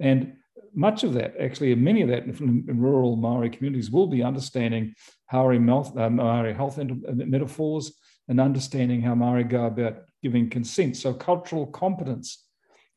[0.00, 0.34] And
[0.74, 4.94] much of that, actually, many of that in, rural Maori communities will be understanding
[5.32, 7.92] Maori, health, uh, Maori health metaphors
[8.28, 10.96] and understanding how Maori go about giving consent.
[10.96, 12.46] So, cultural competence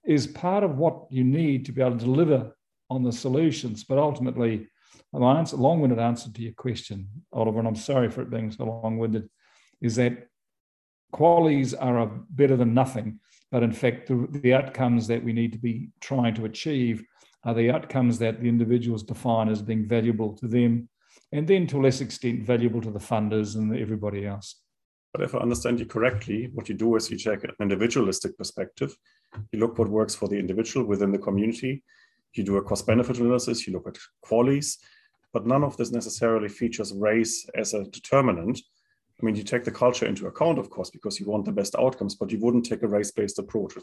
[0.06, 2.56] is part of what you need to be able to deliver
[2.90, 3.84] on the solutions.
[3.84, 4.68] But ultimately,
[5.12, 8.66] my answer, long-winded answer to your question, Oliver, and I'm sorry for it being so
[8.66, 9.30] long-winded,
[9.82, 10.28] is that
[11.14, 13.20] QALYs are better than nothing,
[13.52, 17.04] but in fact, the, the outcomes that we need to be trying to achieve
[17.44, 20.90] are the outcomes that the individuals define as being valuable to them,
[21.32, 24.62] and then to a less extent, valuable to the funders and everybody else.
[25.14, 28.98] But if I understand you correctly, what you do is you take an individualistic perspective.
[29.52, 31.84] You look what works for the individual within the community.
[32.34, 33.66] You do a cost benefit analysis.
[33.66, 34.78] You look at QALYs,
[35.32, 38.60] but none of this necessarily features race as a determinant.
[39.22, 41.76] I mean, you take the culture into account, of course, because you want the best
[41.76, 43.74] outcomes, but you wouldn't take a race-based approach.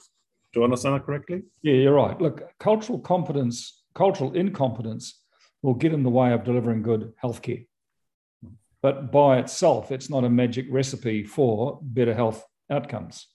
[0.53, 1.43] Do I understand that correctly?
[1.63, 2.21] Yeah, you're right.
[2.21, 5.21] Look, cultural competence, cultural incompetence
[5.63, 7.67] will get in the way of delivering good healthcare.
[8.83, 13.29] But by itself, it's not a magic recipe for better health outcomes.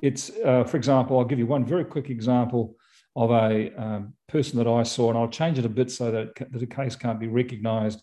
[0.00, 2.76] It's, uh, for example, I'll give you one very quick example
[3.14, 6.34] of a um, person that I saw, and I'll change it a bit so that,
[6.36, 8.02] that the case can't be recognized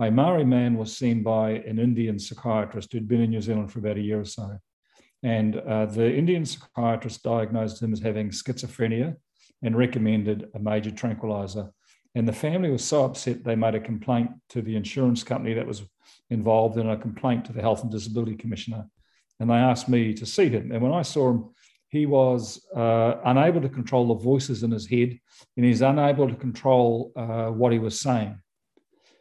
[0.00, 3.80] a Maori man was seen by an Indian psychiatrist who'd been in New Zealand for
[3.80, 4.58] about a year or so.
[5.22, 9.16] And uh, the Indian psychiatrist diagnosed him as having schizophrenia
[9.62, 11.70] and recommended a major tranquilizer.
[12.14, 15.66] And the family was so upset they made a complaint to the insurance company that
[15.66, 15.82] was
[16.30, 18.86] involved and a complaint to the Health and Disability Commissioner.
[19.40, 20.72] And they asked me to see him.
[20.72, 21.50] And when I saw him,
[21.88, 25.18] he was uh, unable to control the voices in his head
[25.56, 28.38] and he's unable to control uh, what he was saying.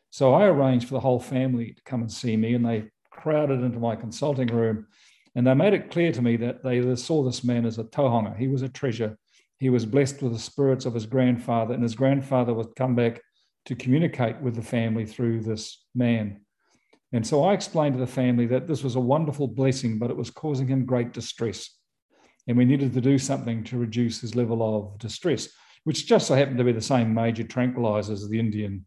[0.10, 3.62] So I arranged for the whole family to come and see me, and they crowded
[3.62, 4.88] into my consulting room.
[5.36, 8.36] And they made it clear to me that they saw this man as a tohunga.
[8.38, 9.18] He was a treasure.
[9.60, 13.22] He was blessed with the spirits of his grandfather, and his grandfather would come back
[13.66, 16.42] to communicate with the family through this man.
[17.12, 20.18] And so I explained to the family that this was a wonderful blessing, but it
[20.18, 21.70] was causing him great distress.
[22.48, 25.50] And we needed to do something to reduce his level of distress,
[25.84, 28.86] which just so happened to be the same major tranquilizers the Indian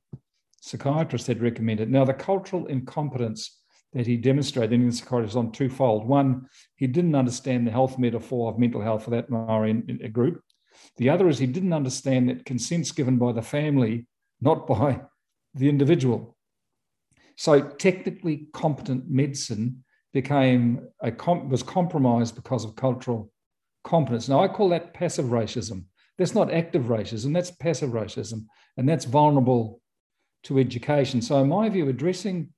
[0.60, 1.90] psychiatrist had recommended.
[1.90, 3.58] Now, the cultural incompetence
[3.92, 6.06] that he demonstrated in the psychiatrist was on twofold.
[6.06, 6.46] One,
[6.76, 9.72] he didn't understand the health metaphor of mental health for that Maori
[10.12, 10.42] group.
[10.96, 14.06] The other is he didn't understand that consent's given by the family,
[14.40, 15.00] not by
[15.54, 16.36] the individual.
[17.36, 21.10] So technically competent medicine became a
[21.48, 23.32] was compromised because of cultural
[23.84, 24.28] competence.
[24.28, 25.84] Now I call that passive racism.
[26.18, 28.44] That's not active racism, that's passive racism,
[28.76, 29.79] and that's vulnerable
[30.44, 31.20] to education.
[31.22, 32.50] So in my view, addressing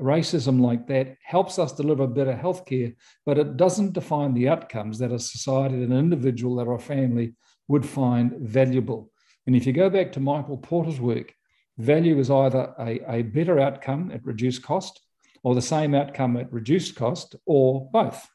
[0.00, 5.12] racism like that helps us deliver better healthcare, but it doesn't define the outcomes that
[5.12, 7.34] a society, an individual, that a family
[7.68, 9.10] would find valuable.
[9.46, 11.32] And if you go back to Michael Porter's work,
[11.78, 15.00] value is either a, a better outcome at reduced cost
[15.42, 18.26] or the same outcome at reduced cost or both.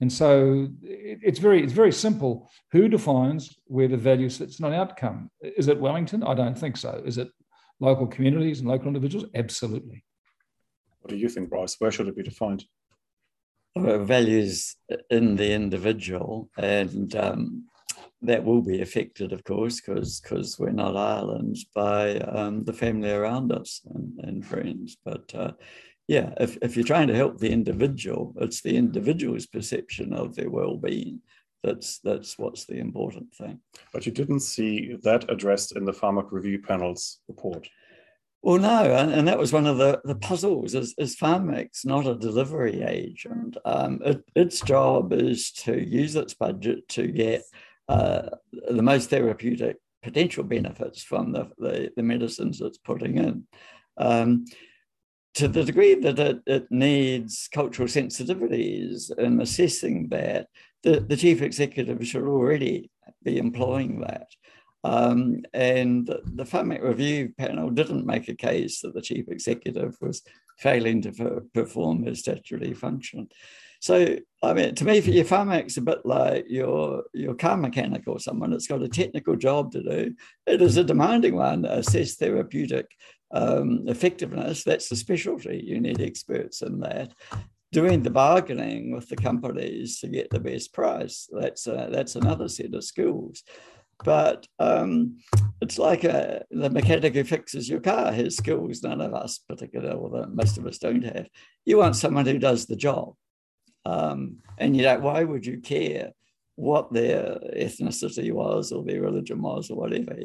[0.00, 2.50] And so it's very, it's very simple.
[2.70, 5.30] Who defines where the value sits in an outcome?
[5.40, 6.22] Is it Wellington?
[6.22, 7.02] I don't think so.
[7.04, 7.28] Is it
[7.80, 9.26] local communities and local individuals?
[9.34, 10.04] Absolutely.
[11.00, 11.76] What do you think, Bryce?
[11.78, 12.64] Where should it be defined?
[13.74, 14.76] Well, values
[15.10, 17.68] in the individual, and um,
[18.22, 23.10] that will be affected, of course, because because we're not islands by um, the family
[23.10, 24.96] around us and, and friends.
[25.04, 25.52] But uh,
[26.08, 30.50] yeah, if, if you're trying to help the individual, it's the individual's perception of their
[30.50, 31.20] well-being
[31.62, 33.60] that's that's what's the important thing.
[33.92, 37.68] But you didn't see that addressed in the Pharmac Review Panel's report.
[38.42, 40.74] Well, no, and, and that was one of the, the puzzles.
[40.74, 43.56] Is, is Pharmac's not a delivery agent?
[43.64, 47.42] Um, it, its job is to use its budget to get
[47.88, 48.30] uh,
[48.70, 53.44] the most therapeutic potential benefits from the, the, the medicines it's putting in.
[53.96, 54.44] Um,
[55.34, 60.46] to the degree that it, it needs cultural sensitivities in assessing that,
[60.82, 62.90] the, the chief executive should already
[63.22, 64.28] be employing that.
[64.84, 70.22] Um, and the Pharmac Review panel didn't make a case that the chief executive was
[70.58, 73.28] failing to perform his statutory function.
[73.80, 78.04] So, I mean, to me, for your Pharmac's a bit like your, your car mechanic
[78.06, 80.14] or someone that's got a technical job to do.
[80.46, 82.86] It is a demanding one, assess therapeutic
[83.30, 84.64] um, effectiveness.
[84.64, 85.62] That's the specialty.
[85.64, 87.12] You need experts in that.
[87.70, 92.48] Doing the bargaining with the companies to get the best price, that's, a, that's another
[92.48, 93.42] set of skills.
[94.04, 95.18] But um,
[95.60, 99.94] it's like a, the mechanic who fixes your car has skills none of us, particularly,
[99.94, 101.28] although most of us don't have.
[101.64, 103.14] You want someone who does the job.
[103.84, 106.12] Um, and you know, why would you care
[106.54, 110.16] what their ethnicity was or their religion was or whatever?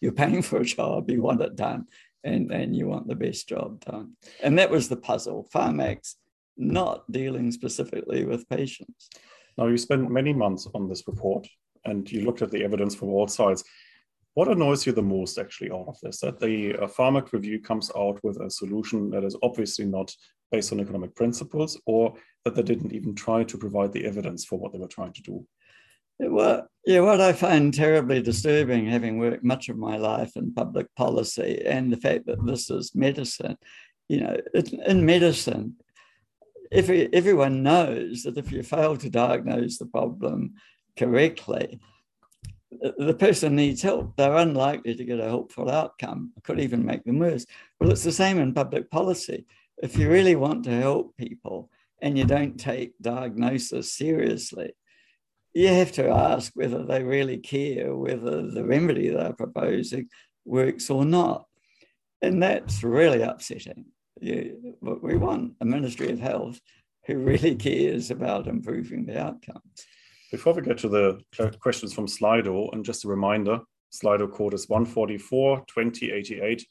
[0.00, 1.86] You're paying for a job, you want it done,
[2.22, 4.12] and, and you want the best job done.
[4.42, 5.48] And that was the puzzle.
[5.52, 6.16] Pharmac's
[6.58, 9.08] not dealing specifically with patients.
[9.56, 11.48] Now, you spent many months on this report
[11.84, 13.64] and you looked at the evidence from all sides.
[14.34, 16.20] What annoys you the most actually out of this?
[16.20, 20.14] That the uh, Pharmac review comes out with a solution that is obviously not
[20.52, 24.58] based on economic principles, or that they didn't even try to provide the evidence for
[24.58, 25.46] what they were trying to do?
[26.20, 30.86] Well, yeah, what I find terribly disturbing, having worked much of my life in public
[30.96, 33.56] policy, and the fact that this is medicine,
[34.08, 34.36] you know,
[34.86, 35.76] in medicine,
[36.72, 40.54] every, everyone knows that if you fail to diagnose the problem
[40.96, 41.80] correctly,
[42.70, 44.16] the person needs help.
[44.16, 46.32] They're unlikely to get a helpful outcome.
[46.44, 47.46] could even make them worse.
[47.80, 49.46] Well, it's the same in public policy.
[49.82, 51.70] If you really want to help people
[52.02, 54.72] and you don't take diagnosis seriously,
[55.54, 60.08] you have to ask whether they really care whether the remedy they're proposing
[60.44, 61.46] works or not.
[62.20, 63.86] And that's really upsetting.
[64.20, 66.60] You, we want a Ministry of Health
[67.06, 69.86] who really cares about improving the outcomes.
[70.30, 73.60] Before we get to the uh, questions from Slido, and just a reminder,
[73.92, 76.66] Slido code is 144 2088.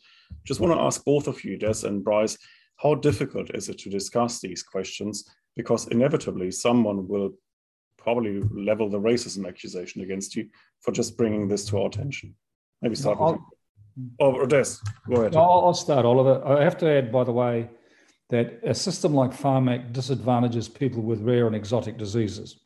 [0.45, 2.37] Just want to ask both of you, Des and Bryce,
[2.77, 5.27] how difficult is it to discuss these questions?
[5.55, 7.31] Because inevitably, someone will
[7.97, 10.47] probably level the racism accusation against you
[10.81, 12.35] for just bringing this to our attention.
[12.83, 13.41] Maybe start no, with
[14.19, 14.77] Oh, Des,
[15.09, 15.35] go ahead.
[15.35, 16.41] I'll, I'll start, Oliver.
[16.45, 17.69] I have to add, by the way,
[18.29, 22.59] that a system like Pharmac disadvantages people with rare and exotic diseases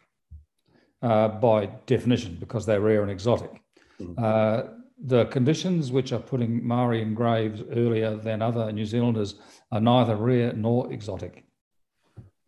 [1.02, 3.62] uh, by definition because they're rare and exotic.
[4.00, 4.24] Mm-hmm.
[4.24, 4.64] Uh,
[5.04, 9.36] the conditions which are putting Maori in graves earlier than other New Zealanders
[9.72, 11.44] are neither rare nor exotic,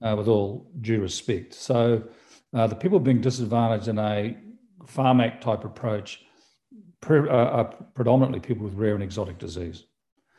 [0.02, 1.54] uh, with all due respect.
[1.54, 2.04] So
[2.54, 4.38] uh, the people being disadvantaged in a
[4.86, 6.24] Pharmac type approach
[7.04, 9.84] pre- uh, are predominantly people with rare and exotic disease.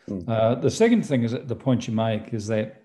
[0.08, 0.60] Mm.
[0.60, 2.82] the second thing is that the point you make is that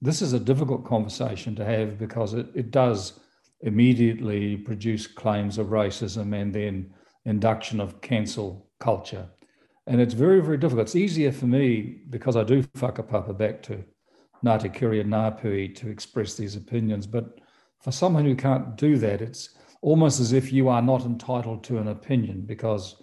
[0.00, 3.20] this is a difficult conversation to have because it, it does
[3.60, 6.92] immediately produce claims of racism and then
[7.24, 9.26] induction of cancel culture.
[9.86, 10.86] And it's very, very difficult.
[10.86, 13.84] It's easier for me because I do whakapapa back to
[14.44, 17.06] Ngāti and Ngāpuhi to express these opinions.
[17.06, 17.38] But
[17.80, 19.50] for someone who can't do that, it's
[19.82, 23.01] almost as if you are not entitled to an opinion because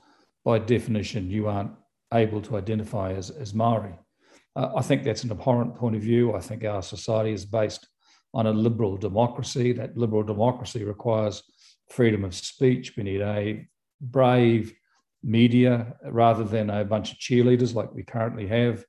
[0.49, 1.73] by definition you aren't
[2.11, 3.93] able to identify as, as Maori.
[4.55, 6.33] Uh, I think that's an abhorrent point of view.
[6.33, 7.87] I think our society is based
[8.33, 9.73] on a liberal democracy.
[9.73, 11.43] That liberal democracy requires
[11.89, 12.97] freedom of speech.
[12.97, 13.67] We need a
[14.01, 14.73] brave
[15.21, 18.83] media rather than a bunch of cheerleaders like we currently have.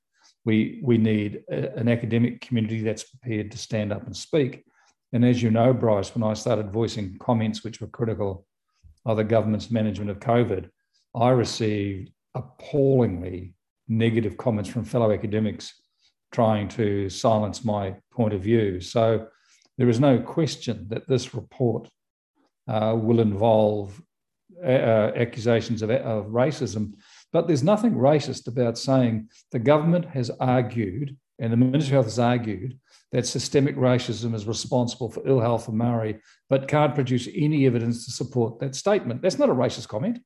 [0.46, 4.64] We, we need a, an academic community that's prepared to stand up and speak.
[5.12, 8.46] And as you know, Bryce, when I started voicing comments which were critical
[9.04, 10.70] of the government's management of COVID,
[11.14, 13.54] I received appallingly
[13.88, 15.74] negative comments from fellow academics
[16.32, 18.80] trying to silence my point of view.
[18.80, 19.26] So
[19.78, 21.88] there is no question that this report
[22.68, 24.00] uh, will involve
[24.64, 26.94] uh, uh, accusations of, of racism.
[27.32, 32.12] But there's nothing racist about saying the government has argued and the Ministry of Health
[32.12, 32.78] has argued
[33.12, 38.04] that systemic racism is responsible for ill health of Maori, but can't produce any evidence
[38.04, 39.22] to support that statement.
[39.22, 40.20] That's not a racist comment.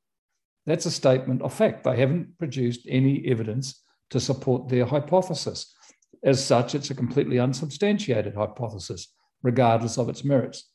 [0.67, 1.85] That's a statement of fact.
[1.85, 5.75] They haven't produced any evidence to support their hypothesis.
[6.23, 9.13] As such, it's a completely unsubstantiated hypothesis,
[9.43, 10.71] regardless of its merits.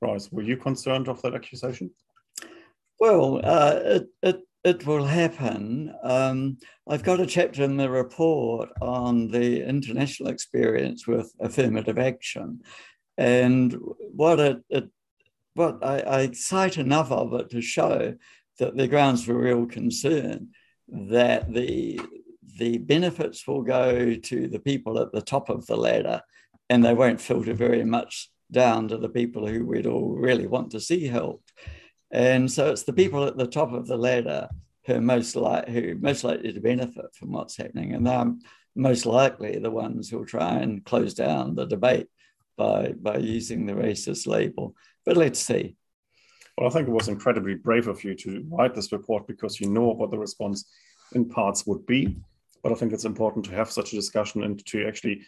[0.00, 1.90] Bryce, were you concerned of that accusation?
[2.98, 5.94] Well, uh, it, it, it will happen.
[6.02, 6.56] Um,
[6.88, 12.60] I've got a chapter in the report on the international experience with affirmative action.
[13.18, 13.76] And
[14.14, 14.88] what it, it
[15.60, 18.14] what I, I cite enough of it to show
[18.58, 20.48] that the grounds for real concern
[20.88, 22.00] that the
[22.58, 26.20] the benefits will go to the people at the top of the ladder
[26.68, 30.70] and they won't filter very much down to the people who we'd all really want
[30.70, 31.52] to see helped.
[32.10, 34.48] And so it's the people at the top of the ladder
[34.86, 37.92] who are most like who most likely to benefit from what's happening.
[37.92, 38.32] And they're
[38.74, 42.08] most likely the ones who'll try and close down the debate
[42.60, 44.74] by, by using the racist label.
[45.06, 45.76] But let's see.
[46.58, 49.70] Well, I think it was incredibly brave of you to write this report because you
[49.70, 50.70] know what the response
[51.14, 52.18] in parts would be.
[52.62, 55.22] But I think it's important to have such a discussion and to actually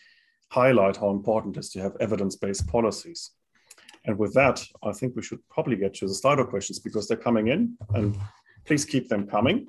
[0.50, 3.30] highlight how important it is to have evidence-based policies.
[4.04, 7.16] And with that, I think we should probably get to the Slido questions because they're
[7.16, 8.14] coming in and
[8.66, 9.68] please keep them coming.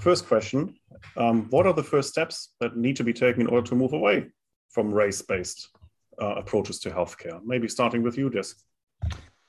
[0.00, 0.76] First question,
[1.18, 3.92] um, what are the first steps that need to be taken in order to move
[3.92, 4.28] away
[4.70, 5.68] from race-based
[6.22, 7.38] uh, approaches to healthcare?
[7.44, 8.48] Maybe starting with you, Des.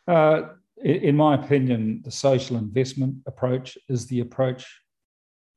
[0.08, 0.38] Uh,
[0.84, 4.82] in my opinion, the social investment approach is the approach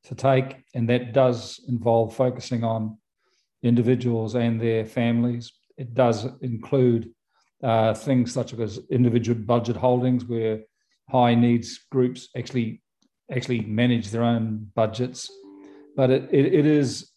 [0.05, 2.99] to take, and that does involve focusing on
[3.63, 5.53] individuals and their families.
[5.77, 7.11] It does include
[7.63, 10.61] uh, things such as individual budget holdings, where
[11.11, 12.83] high needs groups actually
[13.37, 15.31] actually manage their own budgets.
[15.97, 17.11] But it, it, it is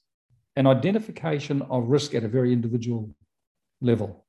[0.55, 3.13] an identification of risk at a very individual
[3.81, 4.25] level.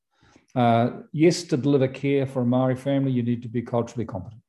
[0.54, 4.42] Uh, yes, to deliver care for a Maori family, you need to be culturally competent.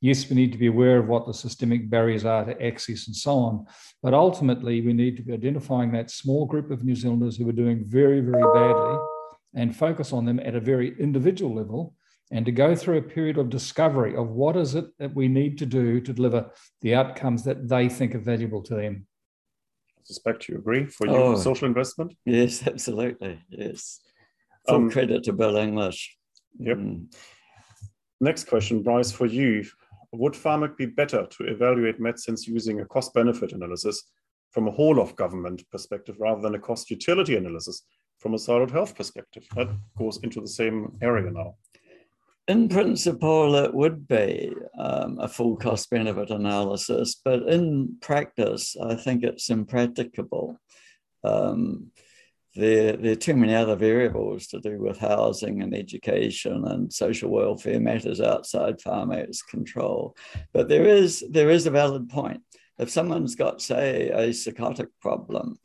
[0.00, 3.14] Yes, we need to be aware of what the systemic barriers are to access and
[3.14, 3.66] so on.
[4.02, 7.52] But ultimately, we need to be identifying that small group of New Zealanders who are
[7.52, 8.98] doing very, very badly
[9.54, 11.94] and focus on them at a very individual level
[12.32, 15.56] and to go through a period of discovery of what is it that we need
[15.58, 16.50] to do to deliver
[16.80, 19.06] the outcomes that they think are valuable to them.
[19.98, 22.14] I suspect you agree for you, oh, social investment?
[22.24, 23.40] Yes, absolutely.
[23.50, 24.00] Yes.
[24.68, 26.16] Full um, credit to Bill English.
[26.58, 26.76] Yep.
[26.76, 27.14] Mm.
[28.20, 29.64] Next question, Bryce, for you.
[30.12, 34.02] Would Pharmac be better to evaluate medicines using a cost benefit analysis
[34.50, 37.82] from a whole of government perspective rather than a cost utility analysis
[38.18, 39.44] from a solid health perspective?
[39.56, 41.56] That goes into the same area now.
[42.48, 48.96] In principle, it would be um, a full cost benefit analysis, but in practice, I
[48.96, 50.58] think it's impracticable.
[51.24, 51.91] Um,
[52.54, 57.30] there, there are too many other variables to do with housing and education and social
[57.30, 60.14] welfare matters outside Pharmac's control.
[60.52, 62.42] But there is, there is a valid point.
[62.78, 65.58] If someone's got, say, a psychotic problem,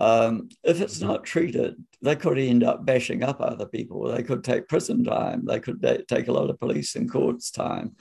[0.00, 4.08] um, if it's not treated, they could end up bashing up other people.
[4.08, 5.44] They could take prison time.
[5.44, 7.94] They could take a lot of police and courts time.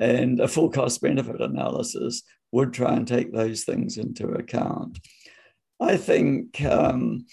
[0.00, 2.22] And a full cost benefit analysis
[2.52, 4.98] would try and take those things into account.
[5.80, 7.26] I think um,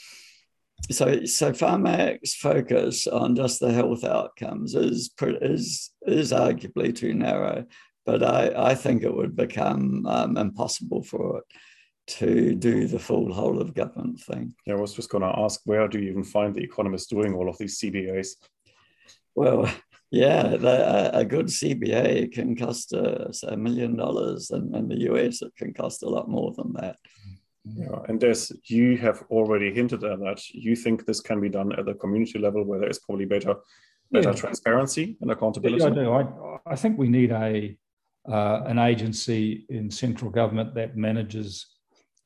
[0.89, 7.65] so so Pharmac's focus on just the health outcomes is is is arguably too narrow,
[8.05, 11.43] but I, I think it would become um, impossible for it
[12.07, 14.53] to do the full whole of government thing.
[14.65, 17.35] Yeah, I was just going to ask, where do you even find the economists doing
[17.35, 18.29] all of these CBAs?
[19.35, 19.71] Well,
[20.11, 25.43] yeah, the, a, good CBA can cost us a million dollars, and in the US,
[25.43, 26.97] it can cost a lot more than that.
[27.75, 31.71] Yeah, and as you have already hinted at that, you think this can be done
[31.77, 33.55] at the community level where there is probably better,
[34.11, 34.35] better yeah.
[34.35, 35.83] transparency and accountability.
[35.83, 36.11] Yeah, I do.
[36.11, 37.77] I, I think we need a
[38.27, 41.65] uh, an agency in central government that manages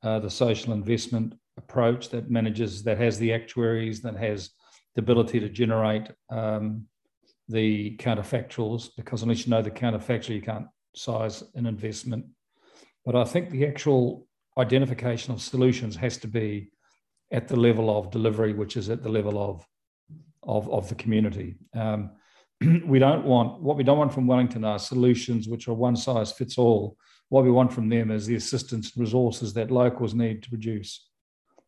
[0.03, 4.49] uh, the social investment approach, that manages, that has the actuaries, that has
[4.95, 6.85] the ability to generate um,
[7.47, 12.25] the counterfactuals, because unless you know the counterfactual, you can't size an investment.
[13.05, 14.27] But I think the actual
[14.57, 16.69] identification of solutions has to be
[17.31, 19.65] at the level of delivery, which is at the level of
[20.43, 21.55] of, of the community.
[21.73, 22.11] Um,
[22.85, 26.31] we don't want what we don't want from Wellington are solutions which are one size
[26.31, 26.97] fits all.
[27.29, 31.09] What we want from them is the assistance and resources that locals need to produce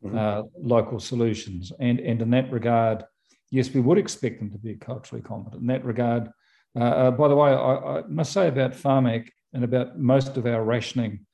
[0.03, 0.17] mm-hmm.
[0.17, 1.71] uh, local solutions.
[1.79, 3.03] And and in that regard,
[3.49, 5.61] yes, we would expect them to be culturally competent.
[5.61, 6.29] In that regard,
[6.77, 10.45] uh, uh, by the way, I, I, must say about Pharmac and about most of
[10.45, 11.25] our rationing,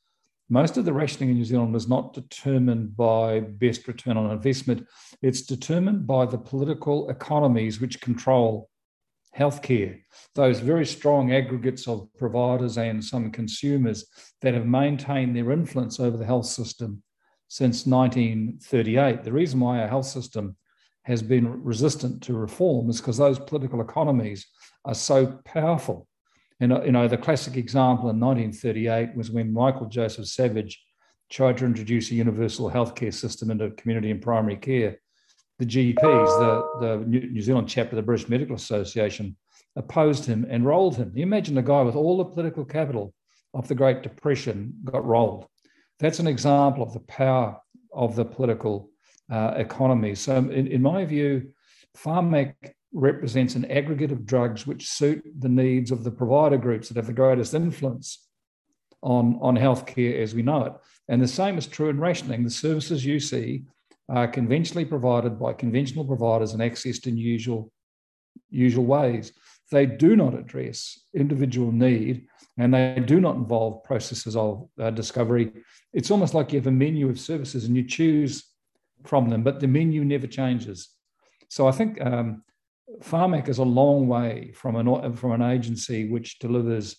[0.51, 4.85] most of the rationing in New Zealand is not determined by best return on investment.
[5.21, 8.69] It's determined by the political economies which control
[9.33, 10.01] healthcare,
[10.35, 14.05] those very strong aggregates of providers and some consumers
[14.41, 17.01] that have maintained their influence over the health system
[17.47, 19.23] since 1938.
[19.23, 20.57] The reason why our health system
[21.03, 24.45] has been resistant to reform is because those political economies
[24.83, 26.09] are so powerful.
[26.61, 30.81] And you know, the classic example in 1938 was when Michael Joseph Savage
[31.29, 34.97] tried to introduce a universal healthcare system into community and primary care
[35.61, 39.37] the GPs, the, the New Zealand chapter of the British Medical Association,
[39.75, 41.11] opposed him and rolled him.
[41.13, 43.13] You imagine a guy with all the political capital
[43.53, 45.45] of the Great Depression got rolled.
[45.99, 47.61] That's an example of the power
[47.93, 48.89] of the political
[49.31, 50.15] uh, economy.
[50.15, 51.51] So, in, in my view,
[51.95, 52.55] Pharmac
[52.93, 57.07] represents an aggregate of drugs which suit the needs of the provider groups that have
[57.07, 58.27] the greatest influence
[59.01, 60.73] on, on healthcare as we know it.
[61.07, 62.43] And the same is true in rationing.
[62.43, 63.63] The services you see
[64.09, 67.71] are conventionally provided by conventional providers and accessed in usual,
[68.49, 69.31] usual ways.
[69.71, 72.27] They do not address individual need
[72.57, 75.51] and they do not involve processes of uh, discovery.
[75.93, 78.43] It's almost like you have a menu of services and you choose
[79.05, 80.89] from them, but the menu never changes.
[81.49, 82.43] So I think um,
[83.01, 86.97] Pharmac is a long way from an, from an agency which delivers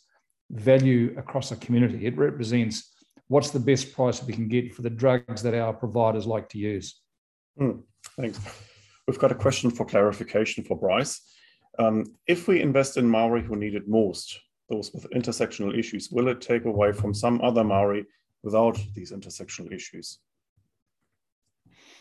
[0.50, 2.06] value across a community.
[2.06, 2.92] It represents
[3.28, 6.58] what's the best price we can get for the drugs that our providers like to
[6.58, 7.00] use.
[7.58, 7.82] Mm,
[8.16, 8.38] thanks.
[9.06, 11.20] We've got a question for clarification for Bryce.
[11.78, 16.28] Um, if we invest in Maori who need it most, those with intersectional issues, will
[16.28, 18.04] it take away from some other Maori
[18.42, 20.18] without these intersectional issues?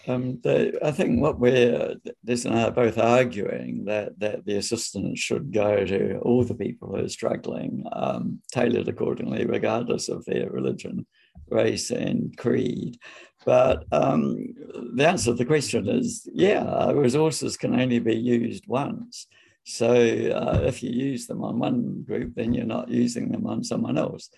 [0.07, 1.95] Um, the, I think what we're
[2.25, 6.55] Des and I are both arguing that that the assistance should go to all the
[6.55, 11.05] people who are struggling, um, tailored accordingly, regardless of their religion,
[11.49, 12.97] race, and creed.
[13.45, 14.53] But um,
[14.95, 19.27] the answer to the question is, yeah, resources can only be used once.
[19.63, 23.63] So uh, if you use them on one group, then you're not using them on
[23.63, 24.29] someone else.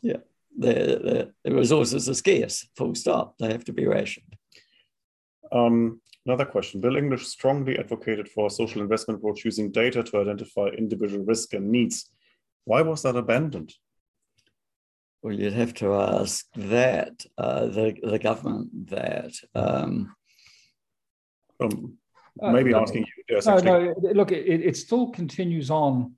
[0.00, 0.18] Yeah,
[0.58, 2.66] the, the, the resources are scarce.
[2.76, 3.36] Full stop.
[3.38, 4.36] They have to be rationed.
[5.52, 6.80] Um, another question.
[6.80, 11.52] Bill English strongly advocated for a social investment approach using data to identify individual risk
[11.54, 12.10] and needs.
[12.64, 13.72] Why was that abandoned?
[15.20, 19.32] Well, you'd have to ask that, uh, the, the government that.
[19.54, 20.14] Um,
[21.60, 21.98] um,
[22.40, 23.24] maybe uh, asking you.
[23.28, 26.14] Yes, no, no, look, it, it still continues on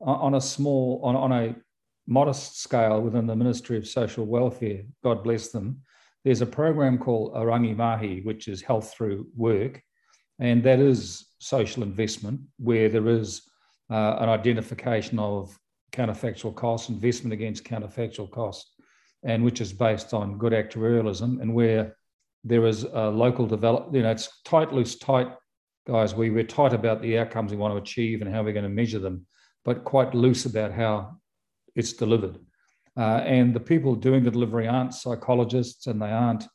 [0.00, 1.56] on a small, on, on a
[2.06, 5.80] modest scale within the Ministry of Social Welfare, God bless them
[6.24, 9.82] there's a program called Oranga Mahi, which is health through work,
[10.38, 13.42] and that is social investment where there is
[13.90, 15.56] uh, an identification of
[15.92, 18.74] counterfactual costs, investment against counterfactual costs,
[19.22, 21.96] and which is based on good actuarialism, and where
[22.42, 23.94] there is a local develop.
[23.94, 25.28] You know, it's tight, loose, tight,
[25.86, 26.14] guys.
[26.14, 28.70] We we're tight about the outcomes we want to achieve and how we're going to
[28.70, 29.26] measure them,
[29.64, 31.16] but quite loose about how
[31.76, 32.38] it's delivered.
[32.96, 36.46] Uh, and the people doing the delivery aren't psychologists and they aren't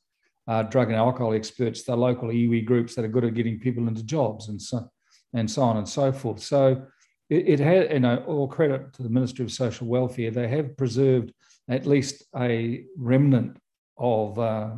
[0.48, 1.84] uh, drug and alcohol experts.
[1.84, 4.90] They're local iwi groups that are good at getting people into jobs and so,
[5.34, 6.42] and so on and so forth.
[6.42, 6.82] So
[7.30, 10.32] it, it had, you know, all credit to the Ministry of Social Welfare.
[10.32, 11.34] They have preserved
[11.68, 13.58] at least a remnant
[13.98, 14.70] of uh,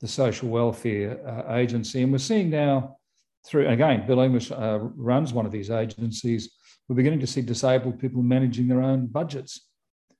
[0.00, 2.02] the social welfare uh, agency.
[2.02, 2.96] And we're seeing now
[3.46, 6.52] through, again, Bill English uh, runs one of these agencies.
[6.88, 9.69] We're beginning to see disabled people managing their own budgets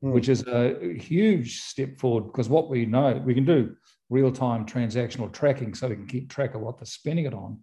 [0.03, 0.13] mm.
[0.13, 3.75] which is a huge step forward because what we know, we can do
[4.09, 7.59] real time transactional tracking so we can keep track of what they're spending it on.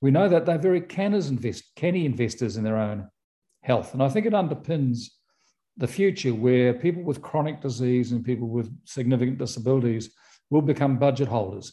[0.00, 3.08] We know that they're very canners invest, canny investors in their own
[3.62, 3.94] health.
[3.94, 5.06] And I think it underpins
[5.76, 10.10] the future where people with chronic disease and people with significant disabilities
[10.50, 11.72] will become budget holders.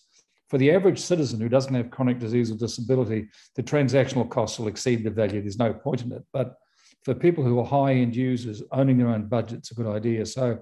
[0.50, 4.68] For the average citizen who doesn't have chronic disease or disability, the transactional costs will
[4.68, 5.42] exceed the value.
[5.42, 6.24] There's no point in it.
[6.34, 6.56] But
[7.04, 10.26] for people who are high end users, owning their own budget budget's a good idea.
[10.26, 10.60] So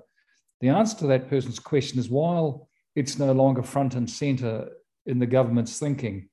[0.61, 4.69] the answer to that person's question is while it's no longer front and center
[5.05, 6.29] in the government's thinking,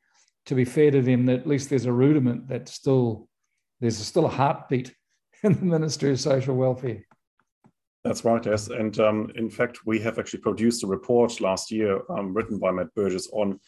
[0.47, 3.29] to be fair to them, at least there's a rudiment that still
[3.81, 4.95] there's still a heartbeat
[5.43, 7.05] in the Ministry of Social Welfare.
[8.05, 8.69] That's right, yes.
[8.69, 12.71] And um, in fact, we have actually produced a report last year um, written by
[12.71, 13.59] Matt Burgess on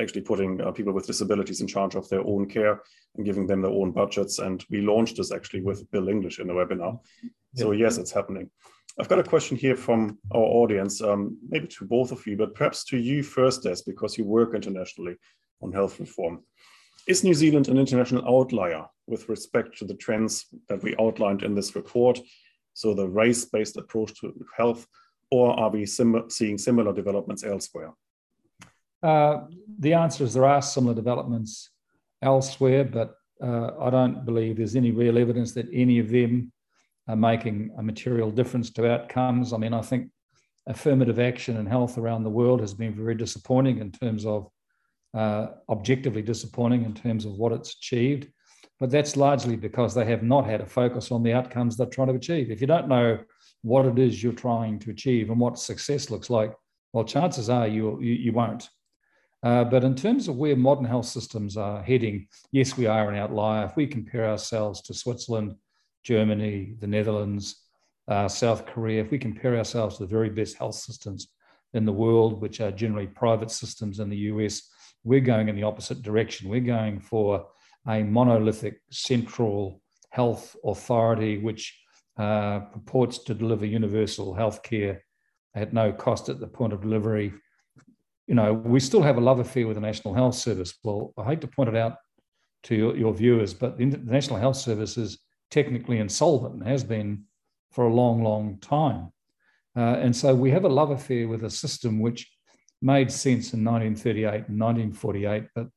[0.00, 2.80] actually putting uh, people with disabilities in charge of their own care
[3.16, 4.38] and giving them their own budgets.
[4.38, 6.98] And we launched this actually with Bill English in the webinar.
[7.54, 8.50] So yes, it's happening.
[8.98, 12.54] I've got a question here from our audience, um, maybe to both of you, but
[12.54, 15.16] perhaps to you first, Des, because you work internationally
[15.62, 16.42] on health reform.
[17.06, 21.54] Is New Zealand an international outlier with respect to the trends that we outlined in
[21.54, 22.20] this report?
[22.76, 24.86] so the race-based approach to health,
[25.30, 27.92] or are we sim seeing similar developments elsewhere?
[29.06, 29.44] Uh,
[29.78, 31.70] the answer is there are similar developments
[32.22, 36.52] elsewhere, but uh, I don't believe there's any real evidence that any of them
[37.06, 39.52] are making a material difference to outcomes.
[39.52, 40.10] I mean, I think
[40.66, 44.50] affirmative action in health around the world has been very disappointing in terms of
[45.14, 48.26] uh, objectively disappointing in terms of what it's achieved.
[48.80, 52.08] But that's largely because they have not had a focus on the outcomes they're trying
[52.08, 52.50] to achieve.
[52.50, 53.20] If you don't know
[53.62, 56.52] what it is you're trying to achieve and what success looks like,
[56.92, 58.68] well, chances are you, you, you won't.
[59.46, 63.16] Uh, but in terms of where modern health systems are heading, yes, we are an
[63.16, 63.66] outlier.
[63.66, 65.54] If we compare ourselves to Switzerland,
[66.02, 67.62] Germany, the Netherlands,
[68.08, 71.28] uh, South Korea, if we compare ourselves to the very best health systems
[71.74, 74.68] in the world, which are generally private systems in the US,
[75.04, 76.48] we're going in the opposite direction.
[76.48, 77.46] We're going for
[77.86, 79.80] a monolithic central
[80.10, 81.80] health authority which
[82.18, 85.04] uh, purports to deliver universal health care
[85.54, 87.32] at no cost at the point of delivery.
[88.26, 90.74] You know, we still have a love affair with the National Health Service.
[90.82, 91.96] Well, I hate to point it out
[92.64, 95.18] to your, your viewers, but the National Health Service is
[95.50, 97.24] technically insolvent and has been
[97.70, 99.12] for a long, long time.
[99.76, 102.30] Uh, and so we have a love affair with a system which
[102.82, 105.68] made sense in 1938 and 1948, but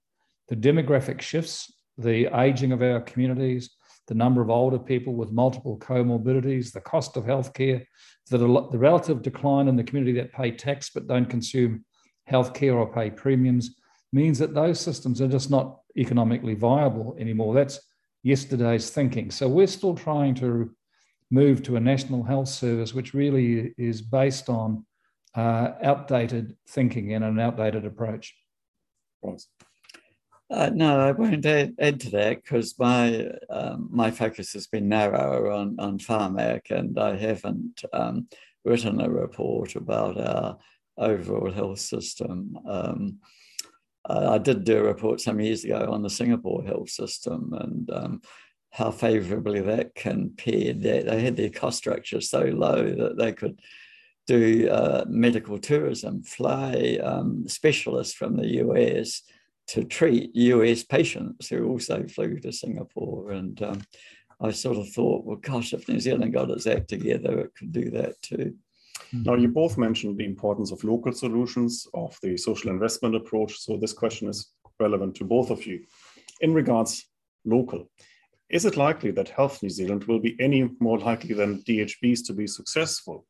[0.47, 3.72] the demographic shifts the aging of our communities,
[4.08, 7.86] the number of older people with multiple comorbidities, the cost of healthcare,
[8.30, 11.84] the, the relative decline in the community that pay tax but don't consume
[12.30, 13.75] healthcare or pay premiums
[14.11, 17.53] means that those systems are just not economically viable anymore.
[17.53, 17.80] That's
[18.23, 19.32] yesterday's thinking.
[19.32, 20.71] So we're still trying to
[21.32, 24.86] move to a national health service, which really is based on
[25.36, 28.36] uh, outdated thinking and an outdated approach.
[29.21, 29.41] Right.
[30.51, 34.89] Uh, no, I won't add, add to that because my um, my focus has been
[34.89, 38.27] narrower on on Pharmac, and I haven't um,
[38.65, 40.57] written a report about our
[41.00, 42.58] overall health system.
[42.68, 43.20] Um,
[44.06, 48.22] I did do a report some years ago on the Singapore health system and um,
[48.72, 50.82] how favourably that compared.
[50.82, 53.60] They had their cost structure so low that they could
[54.26, 59.24] do uh, medical tourism, fly um, specialists from the US
[59.68, 63.32] to treat US patients who also flew to Singapore.
[63.32, 63.82] And um,
[64.39, 67.72] I sort of thought, well, gosh, if New Zealand got its act together, it could
[67.72, 68.56] do that too.
[69.12, 73.58] Now, you both mentioned the importance of local solutions, of the social investment approach.
[73.60, 75.86] So, this question is relevant to both of you.
[76.41, 77.10] In regards
[77.45, 77.89] local,
[78.50, 82.34] is it likely that Health New Zealand will be any more likely than DHBs to
[82.34, 83.26] be successful?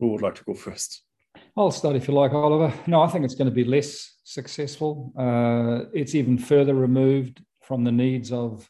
[0.00, 1.02] Who would like to go first?
[1.56, 2.72] I'll start if you like, Oliver.
[2.86, 5.12] No, I think it's going to be less successful.
[5.16, 8.68] Uh, it's even further removed from the needs of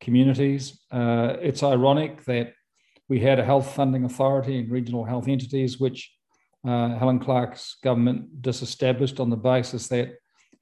[0.00, 0.80] communities.
[0.90, 2.52] Uh, it's ironic that
[3.08, 6.12] we had a health funding authority and regional health entities, which
[6.66, 10.14] uh, Helen Clark's government disestablished on the basis that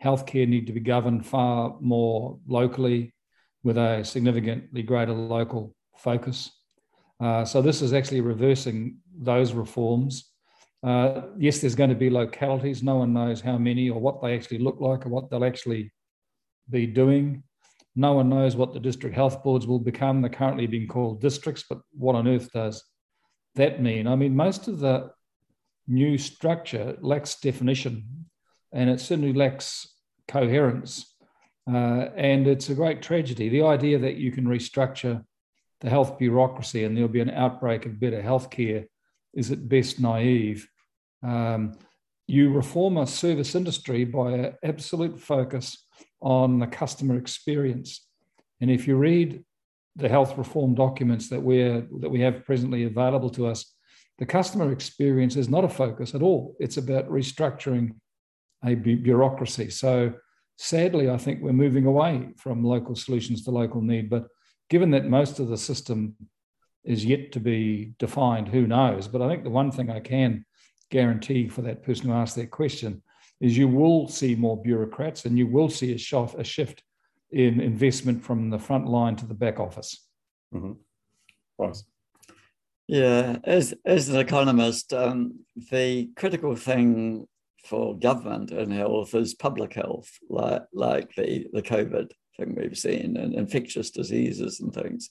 [0.02, 3.14] healthcare need to be governed far more locally
[3.62, 6.52] with a significantly greater local focus.
[7.18, 10.32] Uh, so this is actually reversing those reforms
[10.86, 12.82] uh, yes, there's going to be localities.
[12.82, 15.92] No one knows how many or what they actually look like or what they'll actually
[16.70, 17.42] be doing.
[17.96, 20.20] No one knows what the district health boards will become.
[20.20, 22.84] They're currently being called districts, but what on earth does
[23.54, 24.06] that mean?
[24.06, 25.10] I mean, most of the
[25.88, 28.26] new structure lacks definition
[28.72, 29.88] and it certainly lacks
[30.28, 31.14] coherence.
[31.68, 33.48] Uh, and it's a great tragedy.
[33.48, 35.24] The idea that you can restructure
[35.80, 38.86] the health bureaucracy and there'll be an outbreak of better healthcare
[39.34, 40.68] is at best naive.
[41.22, 41.78] Um,
[42.26, 45.85] you reform a service industry by an absolute focus
[46.20, 48.06] on the customer experience.
[48.60, 49.44] And if you read
[49.96, 51.58] the health reform documents that we
[52.00, 53.74] that we have presently available to us,
[54.18, 56.56] the customer experience is not a focus at all.
[56.58, 57.94] It's about restructuring
[58.64, 59.70] a bureaucracy.
[59.70, 60.14] So
[60.56, 64.08] sadly, I think we're moving away from local solutions to local need.
[64.08, 64.26] But
[64.70, 66.14] given that most of the system
[66.84, 69.08] is yet to be defined, who knows?
[69.08, 70.44] But I think the one thing I can
[70.90, 73.02] guarantee for that person who asked that question
[73.40, 76.82] is you will see more bureaucrats and you will see a, shift, a shift
[77.30, 80.06] in investment from the front line to the back office.
[80.54, 80.72] Mm-hmm.
[81.58, 81.76] Right.
[82.88, 87.26] Yeah, as, as an economist, um, the critical thing
[87.64, 93.16] for government and health is public health, like, like the, the COVID thing we've seen
[93.16, 95.10] and infectious diseases and things.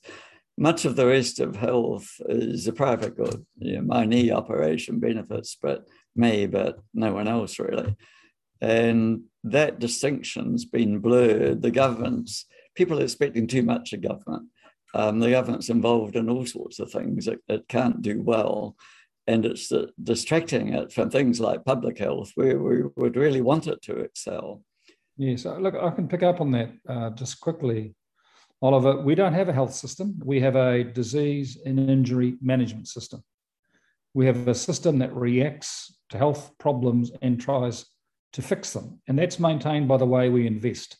[0.57, 3.45] Much of the rest of health is a private good.
[3.57, 7.93] You know, my knee operation benefits but me, but no one else really.
[8.61, 11.61] And that distinction's been blurred.
[11.61, 12.45] The government's
[12.75, 14.49] people are expecting too much of government
[14.95, 18.77] um, the government's involved in all sorts of things it, it can't do well.
[19.27, 23.67] And it's uh, distracting it from things like public health, where we would really want
[23.67, 24.61] it to excel.
[25.17, 27.95] Yes, uh, look, I can pick up on that uh, just quickly.
[28.61, 30.17] Oliver, we don't have a health system.
[30.23, 33.21] We have a disease and injury management system.
[34.13, 37.85] We have a system that reacts to health problems and tries
[38.35, 38.99] to fix them.
[39.07, 40.97] And that's maintained by the way we invest.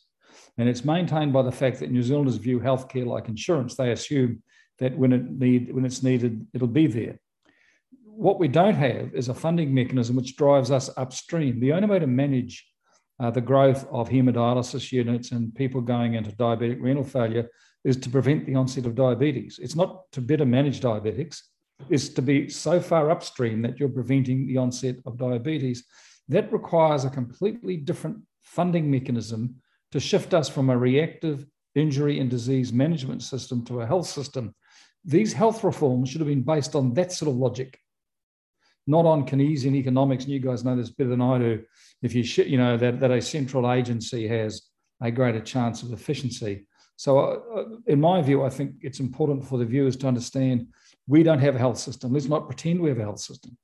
[0.58, 3.74] And it's maintained by the fact that New Zealanders view healthcare like insurance.
[3.74, 4.42] They assume
[4.78, 7.18] that when, it need, when it's needed, it'll be there.
[8.04, 11.60] What we don't have is a funding mechanism which drives us upstream.
[11.60, 12.66] The only way to manage
[13.20, 17.50] uh, the growth of hemodialysis units and people going into diabetic renal failure
[17.84, 19.58] is to prevent the onset of diabetes.
[19.62, 21.42] It's not to better manage diabetics,
[21.90, 25.84] it's to be so far upstream that you're preventing the onset of diabetes.
[26.28, 29.56] That requires a completely different funding mechanism
[29.92, 34.54] to shift us from a reactive injury and disease management system to a health system.
[35.04, 37.78] These health reforms should have been based on that sort of logic,
[38.86, 40.24] not on Keynesian economics.
[40.24, 41.62] And you guys know this better than I do.
[42.02, 44.62] If you, sh- you know, that, that a central agency has
[45.00, 46.66] a greater chance of efficiency.
[46.96, 50.66] So, uh, uh, in my view, I think it's important for the viewers to understand
[51.06, 52.12] we don't have a health system.
[52.12, 53.56] Let's not pretend we have a health system.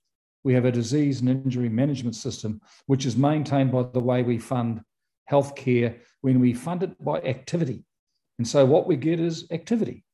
[0.45, 4.39] We have a disease and injury management system, which is maintained by the way we
[4.39, 4.83] fund
[5.31, 7.85] healthcare when we fund it by activity.
[8.39, 10.05] And so what we get is activity.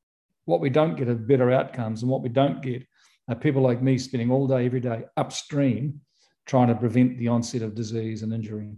[0.45, 2.01] What we don't get are better outcomes.
[2.01, 2.83] And what we don't get
[3.27, 6.01] are people like me spending all day, every day upstream
[6.45, 8.75] trying to prevent the onset of disease and injury.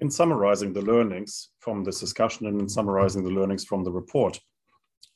[0.00, 4.40] In summarizing the learnings from this discussion and in summarizing the learnings from the report,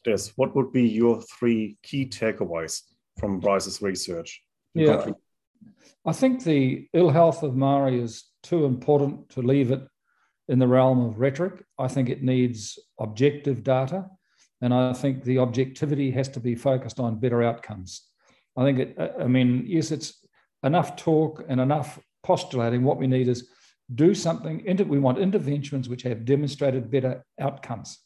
[0.04, 2.82] Des, what would be your three key takeaways
[3.18, 4.40] from Bryce's research?
[4.76, 5.12] Yeah,
[6.04, 9.82] I think the ill health of Maori is too important to leave it
[10.48, 11.64] in the realm of rhetoric.
[11.78, 14.06] I think it needs objective data.
[14.60, 18.02] And I think the objectivity has to be focused on better outcomes.
[18.56, 20.24] I think it, I mean, yes, it's
[20.62, 22.82] enough talk and enough postulating.
[22.82, 23.48] What we need is
[23.94, 24.64] do something.
[24.88, 27.98] We want interventions which have demonstrated better outcomes.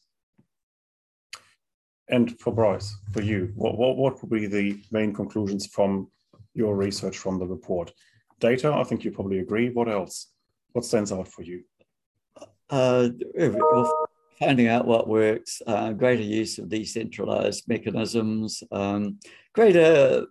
[2.09, 6.09] And for Bryce, for you, what, what, what would be the main conclusions from
[6.55, 7.93] your research from the report?
[8.39, 9.71] Data, I think you probably agree.
[9.71, 10.29] What else?
[10.73, 11.65] What stands out for you?
[12.71, 13.09] uh,
[14.39, 19.19] finding out what works, uh, greater use of decentralized mechanisms, um,
[19.53, 20.27] greater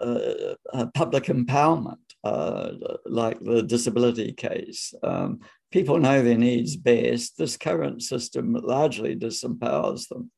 [0.00, 2.70] uh, uh public empowerment, uh,
[3.06, 4.92] like the disability case.
[5.02, 5.40] Um,
[5.70, 7.38] people know their needs best.
[7.38, 10.30] This current system largely disempowers them.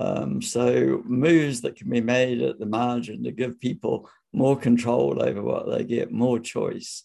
[0.00, 5.22] Um, so moves that can be made at the margin to give people more control
[5.22, 7.04] over what they get, more choice,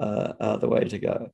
[0.00, 1.30] uh, are the way to go.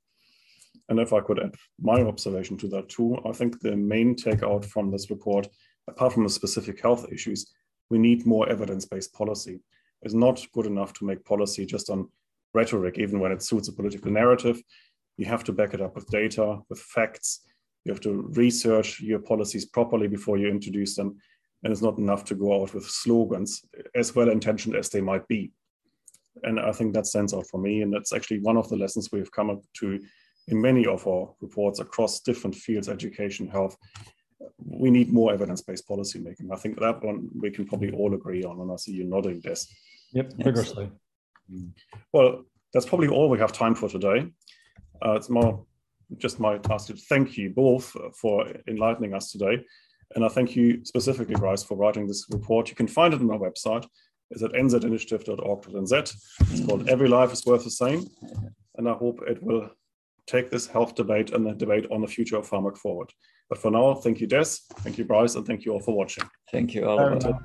[0.91, 4.65] And if I could add my observation to that too, I think the main takeout
[4.67, 5.49] from this report,
[5.89, 7.51] apart from the specific health issues,
[7.89, 9.61] we need more evidence-based policy.
[10.03, 12.11] It's not good enough to make policy just on
[12.53, 14.61] rhetoric, even when it suits a political narrative.
[15.17, 17.41] You have to back it up with data, with facts.
[17.85, 21.17] You have to research your policies properly before you introduce them.
[21.63, 23.63] And it's not enough to go out with slogans,
[23.95, 25.53] as well intentioned as they might be.
[26.43, 27.83] And I think that stands out for me.
[27.83, 29.99] And that's actually one of the lessons we've come up to
[30.49, 33.77] in many of our reports across different fields, education, health,
[34.59, 36.51] we need more evidence-based policy making.
[36.53, 39.41] I think that one we can probably all agree on, and I see you nodding
[39.41, 39.73] this.
[40.13, 40.91] Yep, vigorously.
[42.13, 44.31] Well, that's probably all we have time for today.
[45.05, 45.67] Uh, it's more
[46.19, 49.65] just my task to thank you both for enlightening us today.
[50.15, 52.69] And I thank you specifically, Bryce, for writing this report.
[52.69, 53.87] You can find it on our website.
[54.31, 56.15] It's at nzinitiative.org.nz.
[56.53, 58.07] It's called Every Life is Worth the Same.
[58.77, 59.71] And I hope it will
[60.27, 63.13] take this health debate and the debate on the future of pharmac forward.
[63.49, 64.45] But for now, thank you, Des,
[64.79, 66.25] thank you, Bryce, and thank you all for watching.
[66.53, 67.39] Thank you, Oliver.